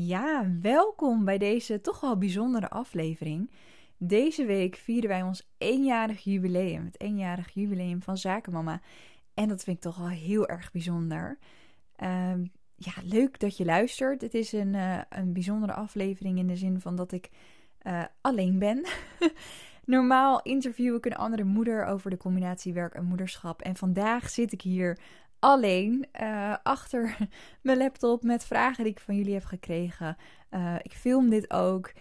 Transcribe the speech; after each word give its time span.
Ja, 0.00 0.46
welkom 0.60 1.24
bij 1.24 1.38
deze 1.38 1.80
toch 1.80 2.00
wel 2.00 2.18
bijzondere 2.18 2.68
aflevering. 2.70 3.50
Deze 3.96 4.44
week 4.44 4.76
vieren 4.76 5.08
wij 5.08 5.22
ons 5.22 5.48
eenjarig 5.56 6.24
jubileum, 6.24 6.84
het 6.84 7.00
eenjarig 7.00 7.50
jubileum 7.54 8.02
van 8.02 8.16
Zakenmama. 8.16 8.80
En 9.34 9.48
dat 9.48 9.64
vind 9.64 9.76
ik 9.76 9.82
toch 9.82 9.96
wel 9.96 10.08
heel 10.08 10.48
erg 10.48 10.72
bijzonder. 10.72 11.38
Ehm, 11.96 12.44
ja, 12.76 12.92
leuk 13.04 13.40
dat 13.40 13.56
je 13.56 13.64
luistert. 13.64 14.20
Het 14.20 14.34
is 14.34 14.52
een, 14.52 14.74
uh, 14.74 15.00
een 15.08 15.32
bijzondere 15.32 15.72
aflevering 15.72 16.38
in 16.38 16.46
de 16.46 16.56
zin 16.56 16.80
van 16.80 16.96
dat 16.96 17.12
ik 17.12 17.30
uh, 17.82 18.04
alleen 18.20 18.58
ben. 18.58 18.86
Normaal 19.84 20.42
interview 20.42 20.94
ik 20.94 21.06
een 21.06 21.16
andere 21.16 21.44
moeder 21.44 21.84
over 21.84 22.10
de 22.10 22.16
combinatie 22.16 22.72
werk 22.72 22.94
en 22.94 23.04
moederschap. 23.04 23.62
En 23.62 23.76
vandaag 23.76 24.30
zit 24.30 24.52
ik 24.52 24.60
hier 24.60 24.98
alleen 25.38 26.06
uh, 26.20 26.56
achter 26.62 27.16
mijn 27.62 27.78
laptop 27.78 28.22
met 28.22 28.44
vragen 28.44 28.84
die 28.84 28.92
ik 28.92 29.00
van 29.00 29.16
jullie 29.16 29.34
heb 29.34 29.44
gekregen. 29.44 30.16
Uh, 30.50 30.74
ik 30.82 30.92
film 30.92 31.30
dit 31.30 31.52
ook. 31.52 31.92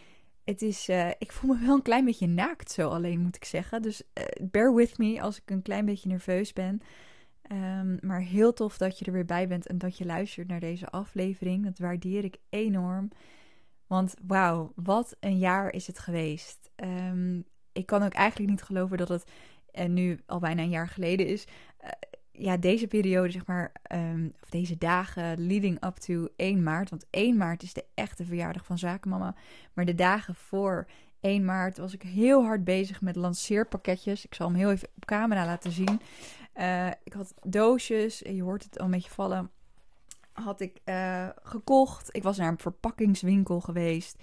Het 0.43 0.61
is, 0.61 0.89
uh, 0.89 1.09
ik 1.09 1.31
voel 1.31 1.55
me 1.55 1.65
wel 1.65 1.75
een 1.75 1.81
klein 1.81 2.05
beetje 2.05 2.27
naakt 2.27 2.71
zo 2.71 2.89
alleen, 2.89 3.19
moet 3.19 3.35
ik 3.35 3.45
zeggen. 3.45 3.81
Dus 3.81 4.03
bear 4.41 4.75
with 4.75 4.97
me 4.97 5.21
als 5.21 5.37
ik 5.37 5.49
een 5.49 5.61
klein 5.61 5.85
beetje 5.85 6.09
nerveus 6.09 6.53
ben. 6.53 6.81
Um, 7.51 7.97
maar 8.01 8.21
heel 8.21 8.53
tof 8.53 8.77
dat 8.77 8.99
je 8.99 9.05
er 9.05 9.11
weer 9.11 9.25
bij 9.25 9.47
bent 9.47 9.67
en 9.67 9.77
dat 9.77 9.97
je 9.97 10.05
luistert 10.05 10.47
naar 10.47 10.59
deze 10.59 10.87
aflevering. 10.89 11.63
Dat 11.63 11.79
waardeer 11.79 12.23
ik 12.23 12.37
enorm. 12.49 13.09
Want 13.87 14.13
wauw, 14.27 14.71
wat 14.75 15.15
een 15.19 15.37
jaar 15.37 15.73
is 15.73 15.87
het 15.87 15.99
geweest. 15.99 16.69
Um, 16.75 17.45
ik 17.71 17.85
kan 17.85 18.03
ook 18.03 18.13
eigenlijk 18.13 18.51
niet 18.51 18.61
geloven 18.63 18.97
dat 18.97 19.09
het 19.09 19.25
nu 19.87 20.19
al 20.25 20.39
bijna 20.39 20.61
een 20.61 20.69
jaar 20.69 20.87
geleden 20.87 21.27
is 21.27 21.47
ja, 22.37 22.57
deze 22.57 22.87
periode, 22.87 23.31
zeg 23.31 23.45
maar, 23.45 23.71
um, 23.93 24.33
of 24.43 24.49
deze 24.49 24.77
dagen 24.77 25.47
leading 25.47 25.85
up 25.85 25.95
to 25.95 26.27
1 26.35 26.63
maart. 26.63 26.89
Want 26.89 27.05
1 27.09 27.37
maart 27.37 27.63
is 27.63 27.73
de 27.73 27.85
echte 27.93 28.25
verjaardag 28.25 28.65
van 28.65 28.77
Zakenmama. 28.77 29.35
Maar 29.73 29.85
de 29.85 29.95
dagen 29.95 30.35
voor 30.35 30.87
1 31.19 31.45
maart 31.45 31.77
was 31.77 31.93
ik 31.93 32.01
heel 32.01 32.43
hard 32.43 32.63
bezig 32.63 33.01
met 33.01 33.15
lanceerpakketjes. 33.15 34.25
Ik 34.25 34.33
zal 34.33 34.47
hem 34.47 34.55
heel 34.55 34.71
even 34.71 34.89
op 34.95 35.05
camera 35.05 35.45
laten 35.45 35.71
zien. 35.71 36.01
Uh, 36.55 36.87
ik 37.03 37.13
had 37.13 37.33
doosjes, 37.43 38.19
je 38.19 38.43
hoort 38.43 38.63
het 38.63 38.79
al 38.79 38.85
een 38.85 38.91
beetje 38.91 39.11
vallen. 39.11 39.51
Had 40.33 40.61
ik 40.61 40.79
uh, 40.85 41.27
gekocht. 41.43 42.09
Ik 42.15 42.23
was 42.23 42.37
naar 42.37 42.51
een 42.51 42.57
verpakkingswinkel 42.57 43.59
geweest 43.59 44.17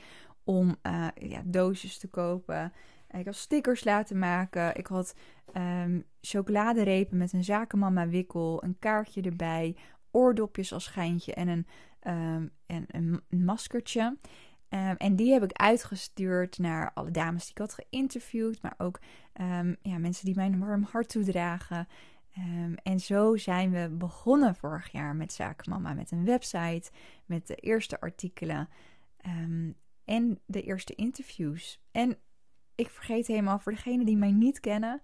om 0.45 0.77
uh, 0.83 1.06
ja, 1.15 1.43
doosjes 1.45 1.99
te 1.99 2.09
kopen. 2.09 2.73
Ik 3.19 3.25
had 3.25 3.34
stickers 3.34 3.84
laten 3.84 4.19
maken. 4.19 4.77
Ik 4.77 4.87
had 4.87 5.15
um, 5.57 6.05
chocoladerepen 6.20 7.17
met 7.17 7.33
een 7.33 7.45
zakenmama 7.45 8.09
wikkel, 8.09 8.65
een 8.65 8.79
kaartje 8.79 9.23
erbij, 9.23 9.77
oordopjes 10.11 10.73
als 10.73 10.84
schijntje 10.84 11.34
en 11.34 11.48
een, 11.48 11.67
um, 12.12 12.51
en 12.67 12.84
een 12.87 13.45
maskertje. 13.45 14.17
Um, 14.69 14.97
en 14.97 15.17
die 15.17 15.33
heb 15.33 15.43
ik 15.43 15.53
uitgestuurd 15.53 16.59
naar 16.59 16.91
alle 16.95 17.11
dames 17.11 17.43
die 17.43 17.51
ik 17.51 17.59
had 17.59 17.75
geïnterviewd, 17.75 18.62
maar 18.62 18.75
ook 18.79 19.01
ja, 19.83 19.99
mensen 19.99 20.25
die 20.25 20.34
mij 20.34 20.47
een 20.47 20.59
warm 20.59 20.83
hart 20.83 21.09
toedragen. 21.09 21.89
en 22.83 23.01
zo 23.01 23.37
zijn 23.37 23.71
we 23.71 23.89
begonnen 23.91 24.55
vorig 24.55 24.93
jaar 24.93 25.17
met 25.17 25.33
Zakenmama, 25.33 25.95
met 25.95 26.11
een 26.11 26.25
website, 26.25 26.91
met 27.27 27.47
de 27.47 27.55
eerste 27.55 28.01
artikelen 28.01 28.69
en 30.05 30.41
de 30.47 30.62
eerste 30.62 30.95
interviews. 30.95 31.81
En 31.91 32.19
ik 32.75 32.91
vergeet 32.91 33.27
helemaal, 33.27 33.58
voor 33.58 33.72
degenen 33.72 34.06
die 34.06 34.17
mij 34.17 34.33
niet 34.33 34.61
kennen, 34.61 35.00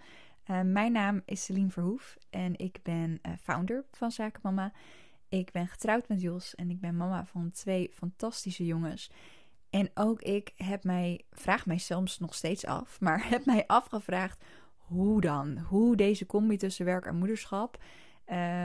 uh, 0.50 0.60
mijn 0.60 0.92
naam 0.92 1.22
is 1.24 1.44
Celine 1.44 1.70
Verhoef 1.70 2.16
en 2.30 2.58
ik 2.58 2.78
ben 2.82 3.18
uh, 3.26 3.32
founder 3.42 3.84
van 3.90 4.10
Zakenmama. 4.10 4.72
Ik 5.28 5.52
ben 5.52 5.68
getrouwd 5.68 6.08
met 6.08 6.20
Jos 6.20 6.54
en 6.54 6.70
ik 6.70 6.80
ben 6.80 6.96
mama 6.96 7.26
van 7.26 7.50
twee 7.50 7.90
fantastische 7.94 8.66
jongens. 8.66 9.10
En 9.70 9.90
ook 9.94 10.22
ik 10.22 10.52
heb 10.56 10.84
mij, 10.84 11.24
vraag 11.30 11.66
mij 11.66 11.78
soms 11.78 12.18
nog 12.18 12.34
steeds 12.34 12.66
af, 12.66 13.00
maar 13.00 13.28
heb 13.28 13.44
mij 13.44 13.66
afgevraagd 13.66 14.44
hoe 14.76 15.20
dan? 15.20 15.58
Hoe 15.58 15.96
deze 15.96 16.26
combi 16.26 16.56
tussen 16.56 16.84
werk 16.84 17.06
en 17.06 17.16
moederschap? 17.16 17.82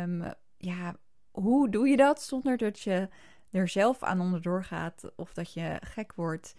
Um, 0.01 0.33
ja, 0.57 0.95
hoe 1.31 1.69
doe 1.69 1.87
je 1.87 1.97
dat 1.97 2.21
zonder 2.21 2.57
dat 2.57 2.79
je 2.79 3.09
er 3.51 3.67
zelf 3.67 4.03
aan 4.03 4.21
onderdoor 4.21 4.63
gaat 4.63 5.11
of 5.15 5.33
dat 5.33 5.53
je 5.53 5.77
gek 5.81 6.13
wordt? 6.13 6.55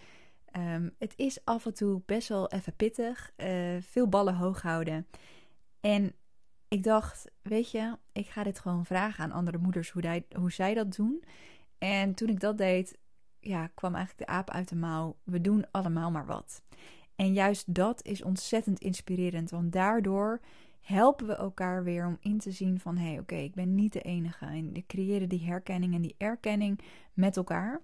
Um, 0.58 0.94
het 0.98 1.12
is 1.16 1.44
af 1.44 1.66
en 1.66 1.74
toe 1.74 2.02
best 2.06 2.28
wel 2.28 2.50
even 2.50 2.76
pittig. 2.76 3.32
Uh, 3.36 3.76
veel 3.80 4.08
ballen 4.08 4.34
hoog 4.34 4.62
houden. 4.62 5.06
En 5.80 6.12
ik 6.68 6.82
dacht, 6.82 7.30
weet 7.42 7.70
je, 7.70 7.98
ik 8.12 8.26
ga 8.26 8.42
dit 8.42 8.58
gewoon 8.58 8.86
vragen 8.86 9.24
aan 9.24 9.32
andere 9.32 9.58
moeders 9.58 9.90
hoe, 9.90 10.24
hoe 10.36 10.52
zij 10.52 10.74
dat 10.74 10.96
doen. 10.96 11.24
En 11.78 12.14
toen 12.14 12.28
ik 12.28 12.40
dat 12.40 12.58
deed, 12.58 12.98
ja, 13.40 13.66
kwam 13.66 13.94
eigenlijk 13.94 14.26
de 14.28 14.34
aap 14.34 14.50
uit 14.50 14.68
de 14.68 14.76
mouw. 14.76 15.16
We 15.24 15.40
doen 15.40 15.70
allemaal 15.70 16.10
maar 16.10 16.26
wat. 16.26 16.62
En 17.16 17.32
juist 17.32 17.74
dat 17.74 18.04
is 18.04 18.22
ontzettend 18.22 18.78
inspirerend. 18.80 19.50
Want 19.50 19.72
daardoor 19.72 20.40
helpen 20.80 21.26
we 21.26 21.34
elkaar 21.34 21.84
weer 21.84 22.06
om 22.06 22.16
in 22.20 22.38
te 22.38 22.50
zien 22.50 22.80
van... 22.80 22.96
hé, 22.96 23.08
hey, 23.08 23.18
oké, 23.18 23.34
ik 23.34 23.54
ben 23.54 23.74
niet 23.74 23.92
de 23.92 24.02
enige. 24.02 24.46
En 24.46 24.72
we 24.72 24.86
creëren 24.86 25.28
die 25.28 25.46
herkenning 25.46 25.94
en 25.94 26.02
die 26.02 26.14
erkenning 26.18 26.80
met 27.12 27.36
elkaar. 27.36 27.80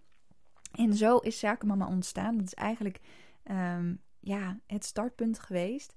En 0.73 0.95
zo 0.95 1.17
is 1.17 1.39
Zakenmama 1.39 1.87
ontstaan. 1.87 2.37
Dat 2.37 2.47
is 2.47 2.55
eigenlijk 2.55 3.01
um, 3.51 4.01
ja, 4.21 4.59
het 4.67 4.85
startpunt 4.85 5.39
geweest. 5.39 5.95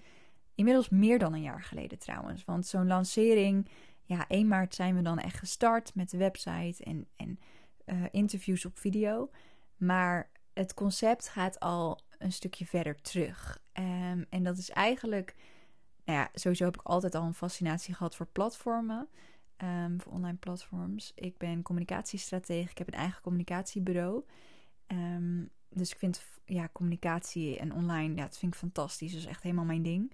Inmiddels 0.55 0.89
meer 0.89 1.19
dan 1.19 1.33
een 1.33 1.41
jaar 1.41 1.63
geleden 1.63 1.99
trouwens. 1.99 2.45
Want 2.45 2.65
zo'n 2.65 2.87
lancering, 2.87 3.69
ja, 4.03 4.27
1 4.27 4.47
maart 4.47 4.75
zijn 4.75 4.95
we 4.95 5.01
dan 5.01 5.19
echt 5.19 5.37
gestart 5.37 5.95
met 5.95 6.09
de 6.09 6.17
website 6.17 6.83
en, 6.83 7.07
en 7.15 7.39
uh, 7.85 8.03
interviews 8.11 8.65
op 8.65 8.77
video. 8.77 9.29
Maar 9.77 10.29
het 10.53 10.73
concept 10.73 11.29
gaat 11.29 11.59
al 11.59 11.99
een 12.17 12.31
stukje 12.31 12.65
verder 12.65 13.01
terug. 13.01 13.59
Um, 13.73 14.25
en 14.29 14.43
dat 14.43 14.57
is 14.57 14.69
eigenlijk, 14.69 15.35
nou 16.05 16.19
ja, 16.19 16.29
sowieso 16.33 16.65
heb 16.65 16.75
ik 16.75 16.81
altijd 16.83 17.15
al 17.15 17.23
een 17.23 17.33
fascinatie 17.33 17.93
gehad 17.93 18.15
voor 18.15 18.27
platformen. 18.27 19.07
Um, 19.57 20.01
voor 20.01 20.11
online 20.11 20.37
platforms. 20.37 21.11
Ik 21.15 21.37
ben 21.37 21.61
communicatiestratege. 21.61 22.69
Ik 22.69 22.77
heb 22.77 22.87
een 22.87 22.99
eigen 22.99 23.21
communicatiebureau. 23.21 24.23
Um, 24.87 25.49
dus 25.69 25.91
ik 25.91 25.97
vind 25.97 26.25
ja, 26.45 26.69
communicatie 26.71 27.59
en 27.59 27.73
online, 27.73 28.15
ja, 28.15 28.23
dat 28.23 28.37
vind 28.37 28.53
ik 28.53 28.59
fantastisch. 28.59 29.11
Dat 29.11 29.21
is 29.21 29.27
echt 29.27 29.43
helemaal 29.43 29.65
mijn 29.65 29.83
ding. 29.83 30.13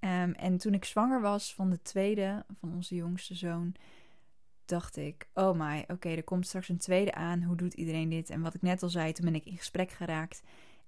Um, 0.00 0.32
en 0.32 0.58
toen 0.58 0.74
ik 0.74 0.84
zwanger 0.84 1.20
was 1.20 1.54
van 1.54 1.70
de 1.70 1.82
tweede, 1.82 2.44
van 2.58 2.74
onze 2.74 2.94
jongste 2.94 3.34
zoon, 3.34 3.74
dacht 4.64 4.96
ik: 4.96 5.28
Oh 5.34 5.58
my, 5.58 5.84
oké, 5.88 6.08
er 6.08 6.24
komt 6.24 6.46
straks 6.46 6.68
een 6.68 6.78
tweede 6.78 7.14
aan. 7.14 7.42
Hoe 7.42 7.56
doet 7.56 7.74
iedereen 7.74 8.08
dit? 8.08 8.30
En 8.30 8.40
wat 8.40 8.54
ik 8.54 8.62
net 8.62 8.82
al 8.82 8.88
zei, 8.88 9.12
toen 9.12 9.24
ben 9.24 9.34
ik 9.34 9.44
in 9.44 9.56
gesprek 9.56 9.90
geraakt. 9.90 10.42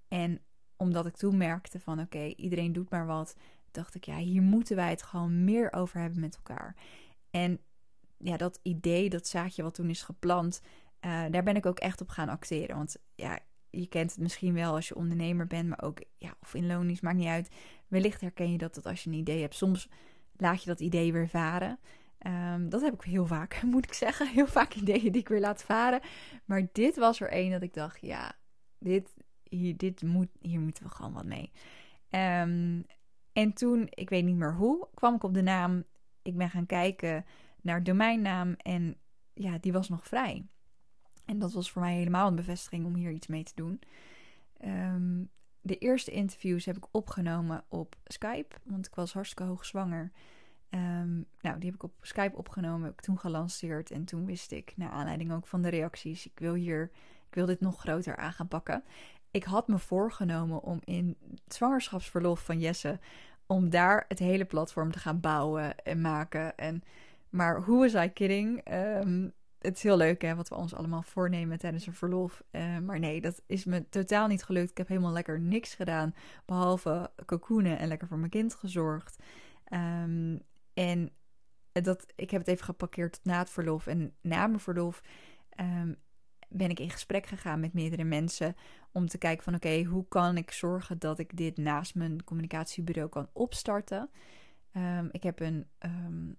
En 0.08 0.40
omdat 0.76 1.06
ik 1.06 1.16
toen 1.16 1.36
merkte 1.36 1.80
van 1.80 2.00
oké, 2.00 2.24
iedereen 2.36 2.72
doet 2.72 2.90
maar 2.90 3.06
wat, 3.06 3.36
dacht 3.70 3.94
ik: 3.94 4.04
Ja, 4.04 4.16
hier 4.16 4.42
moeten 4.42 4.76
wij 4.76 4.90
het 4.90 5.02
gewoon 5.02 5.44
meer 5.44 5.72
over 5.72 6.00
hebben 6.00 6.20
met 6.20 6.36
elkaar. 6.36 6.76
En 7.30 7.60
ja, 8.18 8.36
dat 8.36 8.58
idee, 8.62 9.10
dat 9.10 9.26
zaadje 9.26 9.62
wat 9.62 9.74
toen 9.74 9.90
is 9.90 10.02
geplant, 10.02 10.60
uh, 11.00 11.24
daar 11.30 11.42
ben 11.42 11.56
ik 11.56 11.66
ook 11.66 11.78
echt 11.78 12.00
op 12.00 12.08
gaan 12.08 12.28
acteren. 12.28 12.76
Want 12.76 12.96
ja, 13.14 13.38
je 13.70 13.86
kent 13.86 14.10
het 14.10 14.20
misschien 14.20 14.54
wel 14.54 14.74
als 14.74 14.88
je 14.88 14.96
ondernemer 14.96 15.46
bent, 15.46 15.68
maar 15.68 15.82
ook 15.82 16.02
ja, 16.16 16.34
of 16.40 16.54
in 16.54 16.66
loonies, 16.66 17.00
maakt 17.00 17.16
niet 17.16 17.26
uit. 17.26 17.50
Wellicht 17.88 18.20
herken 18.20 18.52
je 18.52 18.58
dat, 18.58 18.74
dat 18.74 18.86
als 18.86 19.04
je 19.04 19.10
een 19.10 19.16
idee 19.16 19.40
hebt, 19.40 19.54
soms 19.54 19.88
laat 20.36 20.62
je 20.62 20.68
dat 20.68 20.80
idee 20.80 21.12
weer 21.12 21.28
varen. 21.28 21.78
Um, 22.26 22.68
dat 22.68 22.80
heb 22.80 22.94
ik 22.94 23.02
heel 23.02 23.26
vaak, 23.26 23.62
moet 23.72 23.84
ik 23.84 23.92
zeggen. 23.92 24.28
Heel 24.28 24.46
vaak 24.46 24.74
ideeën 24.74 25.12
die 25.12 25.20
ik 25.20 25.28
weer 25.28 25.40
laat 25.40 25.62
varen. 25.62 26.00
Maar 26.44 26.68
dit 26.72 26.96
was 26.96 27.20
er 27.20 27.30
één 27.30 27.50
dat 27.50 27.62
ik 27.62 27.74
dacht, 27.74 28.00
ja, 28.00 28.32
dit, 28.78 29.14
hier, 29.42 29.76
dit 29.76 30.02
moet, 30.02 30.28
hier 30.40 30.60
moeten 30.60 30.82
we 30.82 30.90
gewoon 30.90 31.12
wat 31.12 31.24
mee. 31.24 31.50
Um, 32.10 32.84
en 33.32 33.52
toen, 33.52 33.86
ik 33.90 34.10
weet 34.10 34.24
niet 34.24 34.36
meer 34.36 34.54
hoe, 34.54 34.88
kwam 34.94 35.14
ik 35.14 35.22
op 35.22 35.34
de 35.34 35.42
naam. 35.42 35.84
Ik 36.22 36.36
ben 36.36 36.50
gaan 36.50 36.66
kijken 36.66 37.24
naar 37.60 37.82
domeinnaam 37.82 38.54
en 38.56 38.96
ja, 39.34 39.58
die 39.58 39.72
was 39.72 39.88
nog 39.88 40.06
vrij. 40.06 40.46
En 41.30 41.38
dat 41.38 41.52
was 41.52 41.70
voor 41.70 41.82
mij 41.82 41.94
helemaal 41.94 42.28
een 42.28 42.34
bevestiging 42.34 42.86
om 42.86 42.94
hier 42.94 43.10
iets 43.10 43.26
mee 43.26 43.42
te 43.42 43.52
doen. 43.54 43.80
Um, 44.64 45.28
de 45.60 45.78
eerste 45.78 46.10
interviews 46.10 46.64
heb 46.64 46.76
ik 46.76 46.86
opgenomen 46.90 47.64
op 47.68 47.96
Skype, 48.04 48.56
want 48.64 48.86
ik 48.86 48.94
was 48.94 49.12
hartstikke 49.12 49.50
hoog 49.50 49.64
zwanger. 49.64 50.12
Um, 50.70 51.26
nou, 51.40 51.58
die 51.58 51.70
heb 51.70 51.74
ik 51.74 51.82
op 51.82 51.92
Skype 52.00 52.36
opgenomen, 52.36 52.82
heb 52.82 52.92
ik 52.92 53.00
toen 53.00 53.18
gelanceerd. 53.18 53.90
En 53.90 54.04
toen 54.04 54.26
wist 54.26 54.52
ik, 54.52 54.72
naar 54.76 54.90
aanleiding 54.90 55.32
ook 55.32 55.46
van 55.46 55.62
de 55.62 55.68
reacties, 55.68 56.26
ik 56.26 56.38
wil 56.38 56.54
hier, 56.54 56.90
ik 57.28 57.34
wil 57.34 57.46
dit 57.46 57.60
nog 57.60 57.80
groter 57.80 58.16
aan 58.16 58.32
gaan 58.32 58.48
pakken. 58.48 58.84
Ik 59.30 59.44
had 59.44 59.68
me 59.68 59.78
voorgenomen 59.78 60.62
om 60.62 60.80
in 60.84 61.16
het 61.44 61.54
zwangerschapsverlof 61.54 62.44
van 62.44 62.60
Jesse, 62.60 62.98
om 63.46 63.70
daar 63.70 64.04
het 64.08 64.18
hele 64.18 64.44
platform 64.44 64.92
te 64.92 64.98
gaan 64.98 65.20
bouwen 65.20 65.78
en 65.78 66.00
maken. 66.00 66.56
En, 66.56 66.82
maar 67.28 67.62
hoe 67.62 67.78
was 67.78 68.04
I 68.04 68.08
kidding? 68.08 68.72
Um, 68.72 69.32
het 69.60 69.76
is 69.76 69.82
heel 69.82 69.96
leuk 69.96 70.22
hè, 70.22 70.34
wat 70.34 70.48
we 70.48 70.54
ons 70.54 70.74
allemaal 70.74 71.02
voornemen 71.02 71.58
tijdens 71.58 71.86
een 71.86 71.94
verlof. 71.94 72.42
Uh, 72.50 72.78
maar 72.78 72.98
nee, 72.98 73.20
dat 73.20 73.42
is 73.46 73.64
me 73.64 73.88
totaal 73.88 74.26
niet 74.26 74.42
gelukt. 74.42 74.70
Ik 74.70 74.78
heb 74.78 74.88
helemaal 74.88 75.12
lekker 75.12 75.40
niks 75.40 75.74
gedaan. 75.74 76.14
Behalve 76.44 77.10
cocoonen 77.26 77.78
en 77.78 77.88
lekker 77.88 78.08
voor 78.08 78.18
mijn 78.18 78.30
kind 78.30 78.54
gezorgd. 78.54 79.22
Um, 79.72 80.40
en 80.74 81.10
dat, 81.72 82.12
ik 82.16 82.30
heb 82.30 82.40
het 82.40 82.48
even 82.48 82.64
geparkeerd 82.64 83.20
na 83.22 83.38
het 83.38 83.50
verlof. 83.50 83.86
En 83.86 84.14
na 84.20 84.46
mijn 84.46 84.60
verlof 84.60 85.02
um, 85.60 85.96
ben 86.48 86.70
ik 86.70 86.80
in 86.80 86.90
gesprek 86.90 87.26
gegaan 87.26 87.60
met 87.60 87.72
meerdere 87.72 88.04
mensen 88.04 88.56
om 88.92 89.06
te 89.06 89.18
kijken 89.18 89.44
van 89.44 89.54
oké, 89.54 89.82
hoe 89.82 90.08
kan 90.08 90.36
ik 90.36 90.50
zorgen 90.50 90.98
dat 90.98 91.18
ik 91.18 91.36
dit 91.36 91.56
naast 91.56 91.94
mijn 91.94 92.24
communicatiebureau 92.24 93.08
kan 93.08 93.28
opstarten. 93.32 94.10
Ehm, 94.72 95.08
ik 95.10 95.22
heb 95.22 95.40
een, 95.40 95.66
ehm, 95.78 96.32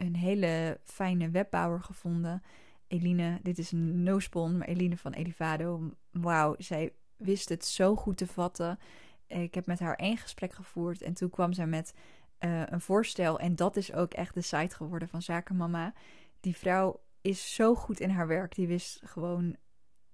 een 0.00 0.16
hele 0.16 0.80
fijne 0.84 1.30
webbouwer 1.30 1.80
gevonden. 1.80 2.42
Eline, 2.86 3.38
dit 3.42 3.58
is 3.58 3.72
een 3.72 4.02
no-spon, 4.02 4.58
maar 4.58 4.68
Eline 4.68 4.96
van 4.96 5.12
Elivado. 5.12 5.94
Wauw, 6.10 6.54
zij 6.58 6.92
wist 7.16 7.48
het 7.48 7.64
zo 7.64 7.96
goed 7.96 8.16
te 8.16 8.26
vatten. 8.26 8.78
Ik 9.26 9.54
heb 9.54 9.66
met 9.66 9.78
haar 9.78 9.94
één 9.94 10.16
gesprek 10.16 10.52
gevoerd 10.52 11.02
en 11.02 11.14
toen 11.14 11.30
kwam 11.30 11.52
zij 11.52 11.66
met 11.66 11.94
uh, 12.40 12.62
een 12.66 12.80
voorstel. 12.80 13.38
En 13.38 13.56
dat 13.56 13.76
is 13.76 13.92
ook 13.92 14.12
echt 14.12 14.34
de 14.34 14.40
site 14.40 14.76
geworden 14.76 15.08
van 15.08 15.22
Zakenmama. 15.22 15.92
Die 16.40 16.56
vrouw 16.56 17.00
is 17.20 17.54
zo 17.54 17.74
goed 17.74 18.00
in 18.00 18.10
haar 18.10 18.26
werk. 18.26 18.54
Die 18.54 18.66
wist 18.66 19.00
gewoon 19.04 19.56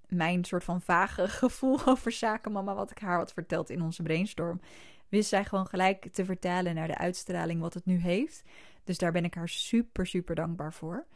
mijn 0.06 0.44
soort 0.44 0.64
van 0.64 0.80
vage 0.80 1.28
gevoel 1.42 1.86
over 1.86 2.12
Zakenmama, 2.12 2.74
wat 2.74 2.90
ik 2.90 2.98
haar 2.98 3.18
had 3.18 3.32
verteld 3.32 3.70
in 3.70 3.82
onze 3.82 4.02
brainstorm. 4.02 4.60
Wist 5.08 5.28
zij 5.28 5.44
gewoon 5.44 5.66
gelijk 5.66 6.12
te 6.12 6.24
vertalen 6.24 6.74
naar 6.74 6.86
de 6.86 6.98
uitstraling 6.98 7.60
wat 7.60 7.74
het 7.74 7.86
nu 7.86 7.96
heeft. 7.96 8.42
Dus 8.86 8.98
daar 8.98 9.12
ben 9.12 9.24
ik 9.24 9.34
haar 9.34 9.48
super, 9.48 10.06
super 10.06 10.34
dankbaar 10.34 10.72
voor. 10.72 11.06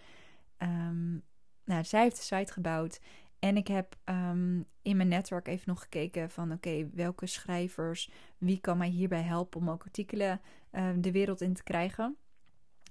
Um, 0.58 1.22
nou, 1.64 1.84
zij 1.84 2.02
heeft 2.02 2.17
de 2.17 2.22
site 2.22 2.52
gebouwd. 2.52 3.00
En 3.38 3.56
ik 3.56 3.69
heb 3.69 3.96
um, 4.05 4.64
in 4.82 4.96
mijn 4.96 5.08
netwerk 5.08 5.49
even 5.49 5.69
nog 5.69 5.82
gekeken 5.82 6.31
van 6.31 6.52
oké, 6.52 6.88
welke 6.93 7.26
schrijvers, 7.26 8.11
wie 8.38 8.61
kan 8.61 8.78
mij 8.78 8.88
hierbij 8.88 9.22
helpen 9.22 9.61
om 9.61 9.70
ook 9.70 9.84
artikelen 9.84 10.40
uh, 10.72 10.88
de 10.96 11.12
wereld 11.12 11.40
in 11.40 11.55
te 11.55 11.62
krijgen. 11.62 12.17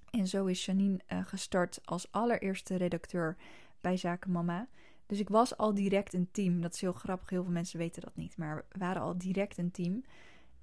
En 0.09 0.27
zo 0.27 0.45
is 0.45 0.65
Janine 0.65 0.99
uh, 1.07 1.25
gestart 1.25 1.79
als 1.83 2.11
allereerste 2.11 2.75
redacteur 2.75 3.35
bij 3.81 3.97
Zaken 3.97 4.31
Mama. 4.31 4.67
Dus 5.05 5.19
ik 5.19 5.29
was 5.29 5.57
al 5.57 5.73
direct 5.73 6.13
een 6.13 6.31
team. 6.31 6.61
Dat 6.61 6.73
is 6.73 6.81
heel 6.81 6.93
grappig, 6.93 7.29
heel 7.29 7.43
veel 7.43 7.51
mensen 7.51 7.79
weten 7.79 8.01
dat 8.01 8.15
niet. 8.15 8.37
Maar 8.37 8.55
we 8.55 8.79
waren 8.79 9.01
al 9.01 9.17
direct 9.17 9.57
een 9.57 9.71
team. 9.71 10.03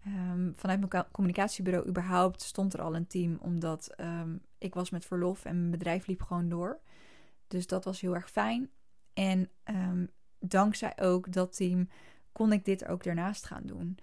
Um, 0.07 0.53
vanuit 0.57 0.91
mijn 0.91 1.05
communicatiebureau 1.11 1.89
überhaupt 1.89 2.43
stond 2.43 2.75
er 2.75 2.83
al 2.83 2.97
een 2.97 3.07
team. 3.07 3.39
Omdat 3.41 3.95
um, 4.01 4.41
ik 4.59 4.75
was 4.75 4.91
met 4.91 5.05
verlof 5.05 5.45
en 5.45 5.59
mijn 5.59 5.71
bedrijf 5.71 6.07
liep 6.07 6.23
gewoon 6.23 6.49
door. 6.49 6.81
Dus 7.49 7.67
dat 7.67 7.85
was 7.85 8.01
heel 8.01 8.15
erg 8.15 8.31
fijn. 8.31 8.71
En 9.15 9.51
um, 9.65 10.11
dankzij 10.39 10.93
ook 11.01 11.33
dat 11.33 11.57
team 11.57 11.89
kon 12.33 12.53
ik 12.53 12.65
dit 12.65 12.87
ook 12.87 13.05
daarnaast 13.05 13.47
gaan 13.47 13.63
doen. 13.63 13.99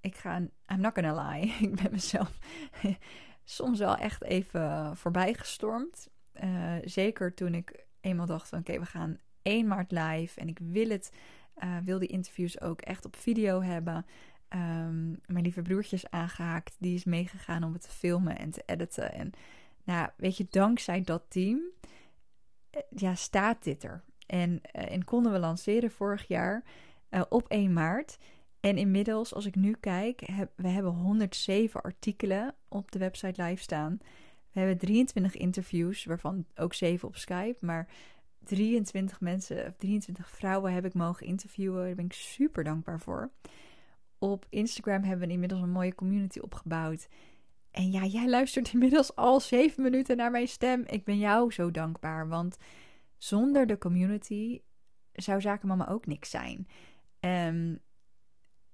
Ik 0.00 0.16
ga, 0.16 0.36
I'm 0.66 0.80
not 0.80 0.94
gonna 0.94 1.28
lie, 1.28 1.52
ik 1.68 1.82
ben 1.82 1.90
mezelf 1.90 2.38
soms 3.44 3.78
wel 3.78 3.96
echt 3.96 4.22
even 4.22 4.96
voorbij 4.96 5.34
gestormd. 5.34 6.08
Uh, 6.44 6.74
zeker 6.84 7.34
toen 7.34 7.54
ik 7.54 7.86
eenmaal 8.00 8.26
dacht 8.26 8.48
van 8.48 8.58
oké, 8.58 8.78
we 8.78 8.86
gaan 8.86 9.18
1 9.42 9.66
maart 9.66 9.90
live 9.90 10.40
en 10.40 10.48
ik 10.48 10.58
wil 10.62 10.88
het, 10.88 11.12
uh, 11.58 11.76
wil 11.84 11.98
die 11.98 12.08
interviews 12.08 12.60
ook 12.60 12.80
echt 12.80 13.04
op 13.04 13.16
video 13.16 13.62
hebben. 13.62 14.06
Um, 14.56 15.20
mijn 15.26 15.42
lieve 15.44 15.62
broertje 15.62 15.96
is 15.96 16.10
aangehaakt, 16.10 16.76
die 16.78 16.94
is 16.94 17.04
meegegaan 17.04 17.64
om 17.64 17.72
het 17.72 17.82
te 17.82 17.90
filmen 17.90 18.38
en 18.38 18.50
te 18.50 18.62
editen. 18.66 19.12
En 19.12 19.32
nou, 19.84 20.08
weet 20.16 20.36
je, 20.36 20.46
dankzij 20.50 21.00
dat 21.00 21.22
team 21.28 21.60
eh, 22.70 22.82
ja, 22.90 23.14
staat 23.14 23.64
dit 23.64 23.84
er. 23.84 24.02
En, 24.26 24.50
uh, 24.50 24.92
en 24.92 25.04
konden 25.04 25.32
we 25.32 25.38
lanceren 25.38 25.90
vorig 25.90 26.28
jaar 26.28 26.64
uh, 27.10 27.22
op 27.28 27.48
1 27.48 27.72
maart. 27.72 28.18
En 28.60 28.78
inmiddels, 28.78 29.34
als 29.34 29.46
ik 29.46 29.54
nu 29.54 29.76
kijk, 29.80 30.20
heb, 30.32 30.52
we 30.56 30.68
hebben 30.68 30.92
107 30.92 31.82
artikelen 31.82 32.54
op 32.68 32.92
de 32.92 32.98
website 32.98 33.42
live 33.42 33.62
staan. 33.62 33.98
We 34.52 34.60
hebben 34.60 34.78
23 34.78 35.36
interviews, 35.36 36.04
waarvan 36.04 36.46
ook 36.54 36.74
7 36.74 37.08
op 37.08 37.16
Skype. 37.16 37.66
Maar 37.66 37.88
23 38.44 39.20
mensen, 39.20 39.66
of 39.66 39.76
23 39.76 40.30
vrouwen 40.30 40.72
heb 40.72 40.84
ik 40.84 40.94
mogen 40.94 41.26
interviewen. 41.26 41.84
Daar 41.84 41.94
ben 41.94 42.04
ik 42.04 42.12
super 42.12 42.64
dankbaar 42.64 43.00
voor. 43.00 43.30
Op 44.18 44.46
Instagram 44.48 45.02
hebben 45.02 45.26
we 45.26 45.32
inmiddels 45.32 45.60
een 45.60 45.70
mooie 45.70 45.94
community 45.94 46.38
opgebouwd. 46.38 47.08
En 47.70 47.90
ja, 47.90 48.04
jij 48.04 48.28
luistert 48.28 48.72
inmiddels 48.74 49.16
al 49.16 49.40
zeven 49.40 49.82
minuten 49.82 50.16
naar 50.16 50.30
mijn 50.30 50.48
stem. 50.48 50.84
Ik 50.86 51.04
ben 51.04 51.18
jou 51.18 51.52
zo 51.52 51.70
dankbaar, 51.70 52.28
want 52.28 52.56
zonder 53.16 53.66
de 53.66 53.78
community 53.78 54.60
zou 55.12 55.40
Zakenmama 55.40 55.88
ook 55.88 56.06
niks 56.06 56.30
zijn. 56.30 56.68
Um, 57.20 57.80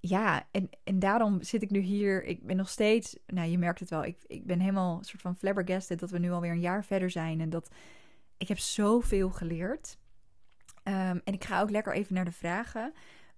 ja, 0.00 0.48
en, 0.50 0.68
en 0.84 0.98
daarom 0.98 1.42
zit 1.42 1.62
ik 1.62 1.70
nu 1.70 1.78
hier. 1.78 2.24
Ik 2.24 2.46
ben 2.46 2.56
nog 2.56 2.68
steeds, 2.68 3.16
nou 3.26 3.48
je 3.48 3.58
merkt 3.58 3.80
het 3.80 3.90
wel, 3.90 4.04
ik, 4.04 4.16
ik 4.26 4.46
ben 4.46 4.60
helemaal 4.60 4.98
een 4.98 5.04
soort 5.04 5.22
van 5.22 5.36
flabbergasted 5.36 5.98
dat 5.98 6.10
we 6.10 6.18
nu 6.18 6.30
alweer 6.30 6.50
een 6.50 6.60
jaar 6.60 6.84
verder 6.84 7.10
zijn. 7.10 7.40
En 7.40 7.50
dat 7.50 7.70
ik 8.36 8.48
heb 8.48 8.58
zoveel 8.58 9.30
geleerd. 9.30 9.98
Um, 10.84 11.20
en 11.24 11.32
ik 11.32 11.44
ga 11.44 11.60
ook 11.60 11.70
lekker 11.70 11.94
even 11.94 12.14
naar 12.14 12.24
de 12.24 12.32
vragen. 12.32 12.92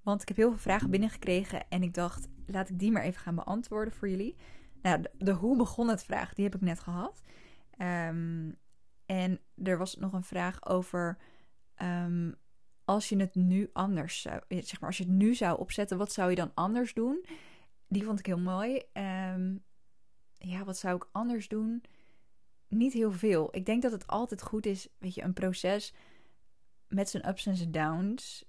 Want 0.04 0.22
ik 0.22 0.28
heb 0.28 0.36
heel 0.36 0.50
veel 0.50 0.58
vragen 0.58 0.90
binnengekregen 0.90 1.68
en 1.68 1.82
ik 1.82 1.94
dacht, 1.94 2.28
laat 2.46 2.68
ik 2.68 2.78
die 2.78 2.92
maar 2.92 3.02
even 3.02 3.20
gaan 3.20 3.34
beantwoorden 3.34 3.94
voor 3.94 4.08
jullie. 4.08 4.36
Nou, 4.82 5.04
de, 5.18 5.32
hoe 5.32 5.56
begon 5.56 5.88
het 5.88 6.04
vraag, 6.04 6.34
die 6.34 6.44
heb 6.44 6.54
ik 6.54 6.60
net 6.60 6.80
gehad. 6.80 7.22
Um, 7.78 8.56
en 9.06 9.40
er 9.62 9.78
was 9.78 9.96
nog 9.96 10.12
een 10.12 10.24
vraag 10.24 10.66
over 10.66 11.18
um, 11.82 12.34
als 12.84 13.08
je 13.08 13.16
het 13.16 13.34
nu 13.34 13.70
anders 13.72 14.20
zou, 14.20 14.40
zeg 14.48 14.80
maar, 14.80 14.88
als 14.88 14.98
je 14.98 15.04
het 15.04 15.12
nu 15.12 15.34
zou 15.34 15.58
opzetten, 15.58 15.98
wat 15.98 16.12
zou 16.12 16.30
je 16.30 16.36
dan 16.36 16.54
anders 16.54 16.94
doen? 16.94 17.24
Die 17.88 18.04
vond 18.04 18.18
ik 18.18 18.26
heel 18.26 18.38
mooi. 18.38 18.82
Um, 19.32 19.64
ja, 20.34 20.64
wat 20.64 20.78
zou 20.78 20.96
ik 20.96 21.08
anders 21.12 21.48
doen? 21.48 21.82
Niet 22.68 22.92
heel 22.92 23.12
veel. 23.12 23.48
Ik 23.50 23.66
denk 23.66 23.82
dat 23.82 23.92
het 23.92 24.06
altijd 24.06 24.42
goed 24.42 24.66
is, 24.66 24.88
weet 24.98 25.14
je, 25.14 25.22
een 25.22 25.32
proces 25.32 25.94
met 26.88 27.08
zijn 27.08 27.28
ups 27.28 27.46
en 27.46 27.56
zijn 27.56 27.72
downs. 27.72 28.44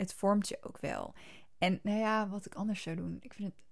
Het 0.00 0.14
vormt 0.14 0.48
je 0.48 0.58
ook 0.60 0.78
wel. 0.78 1.14
En 1.58 1.80
nou 1.82 1.98
ja, 1.98 2.28
wat 2.28 2.46
ik 2.46 2.54
anders 2.54 2.82
zou 2.82 2.96
doen. 2.96 3.16
Ik 3.20 3.34
vind 3.34 3.48
het 3.48 3.62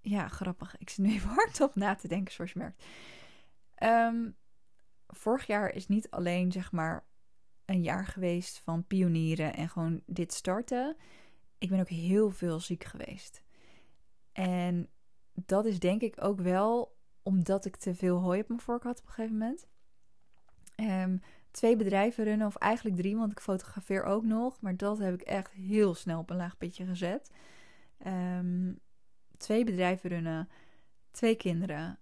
ja, 0.00 0.28
grappig. 0.28 0.78
Ik 0.78 0.90
zit 0.90 1.04
nu 1.04 1.12
even 1.12 1.28
hardop 1.28 1.74
na 1.74 1.94
te 1.94 2.08
denken, 2.08 2.32
zoals 2.32 2.52
je 2.52 2.58
merkt. 2.58 2.84
Um, 3.82 4.36
vorig 5.06 5.46
jaar 5.46 5.74
is 5.74 5.88
niet 5.88 6.10
alleen, 6.10 6.52
zeg 6.52 6.72
maar, 6.72 7.04
een 7.64 7.82
jaar 7.82 8.06
geweest 8.06 8.58
van 8.58 8.86
pionieren 8.86 9.54
en 9.54 9.68
gewoon 9.68 10.02
dit 10.06 10.32
starten. 10.32 10.96
Ik 11.58 11.68
ben 11.68 11.80
ook 11.80 11.88
heel 11.88 12.30
veel 12.30 12.60
ziek 12.60 12.84
geweest. 12.84 13.42
En 14.32 14.88
dat 15.32 15.66
is 15.66 15.78
denk 15.78 16.02
ik 16.02 16.24
ook 16.24 16.40
wel 16.40 16.98
omdat 17.22 17.64
ik 17.64 17.76
te 17.76 17.94
veel 17.94 18.18
hooi 18.18 18.40
op 18.40 18.48
mijn 18.48 18.60
vork 18.60 18.82
had 18.82 18.98
op 18.98 19.06
een 19.06 19.12
gegeven 19.12 19.38
moment. 19.38 19.68
Um, 20.76 21.20
twee 21.50 21.76
bedrijven 21.76 22.24
runnen, 22.24 22.46
of 22.46 22.56
eigenlijk 22.56 22.96
drie, 22.96 23.16
want 23.16 23.32
ik 23.32 23.40
fotografeer 23.40 24.02
ook 24.02 24.24
nog. 24.24 24.60
Maar 24.60 24.76
dat 24.76 24.98
heb 24.98 25.14
ik 25.14 25.20
echt 25.22 25.52
heel 25.52 25.94
snel 25.94 26.18
op 26.18 26.30
een 26.30 26.36
laag 26.36 26.58
pitje 26.58 26.86
gezet. 26.86 27.30
Um, 28.06 28.78
twee 29.36 29.64
bedrijven 29.64 30.10
runnen, 30.10 30.48
twee 31.10 31.34
kinderen. 31.34 31.98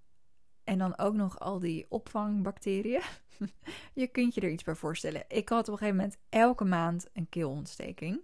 En 0.65 0.79
dan 0.79 0.99
ook 0.99 1.15
nog 1.15 1.39
al 1.41 1.59
die 1.59 1.87
opvangbacteriën. 1.89 3.03
je 3.95 4.07
kunt 4.07 4.35
je 4.35 4.41
er 4.41 4.51
iets 4.51 4.65
bij 4.65 4.75
voorstellen. 4.75 5.25
Ik 5.29 5.49
had 5.49 5.69
op 5.69 5.73
een 5.73 5.79
gegeven 5.79 5.97
moment 5.97 6.19
elke 6.29 6.65
maand 6.65 7.07
een 7.13 7.29
keelontsteking. 7.29 8.21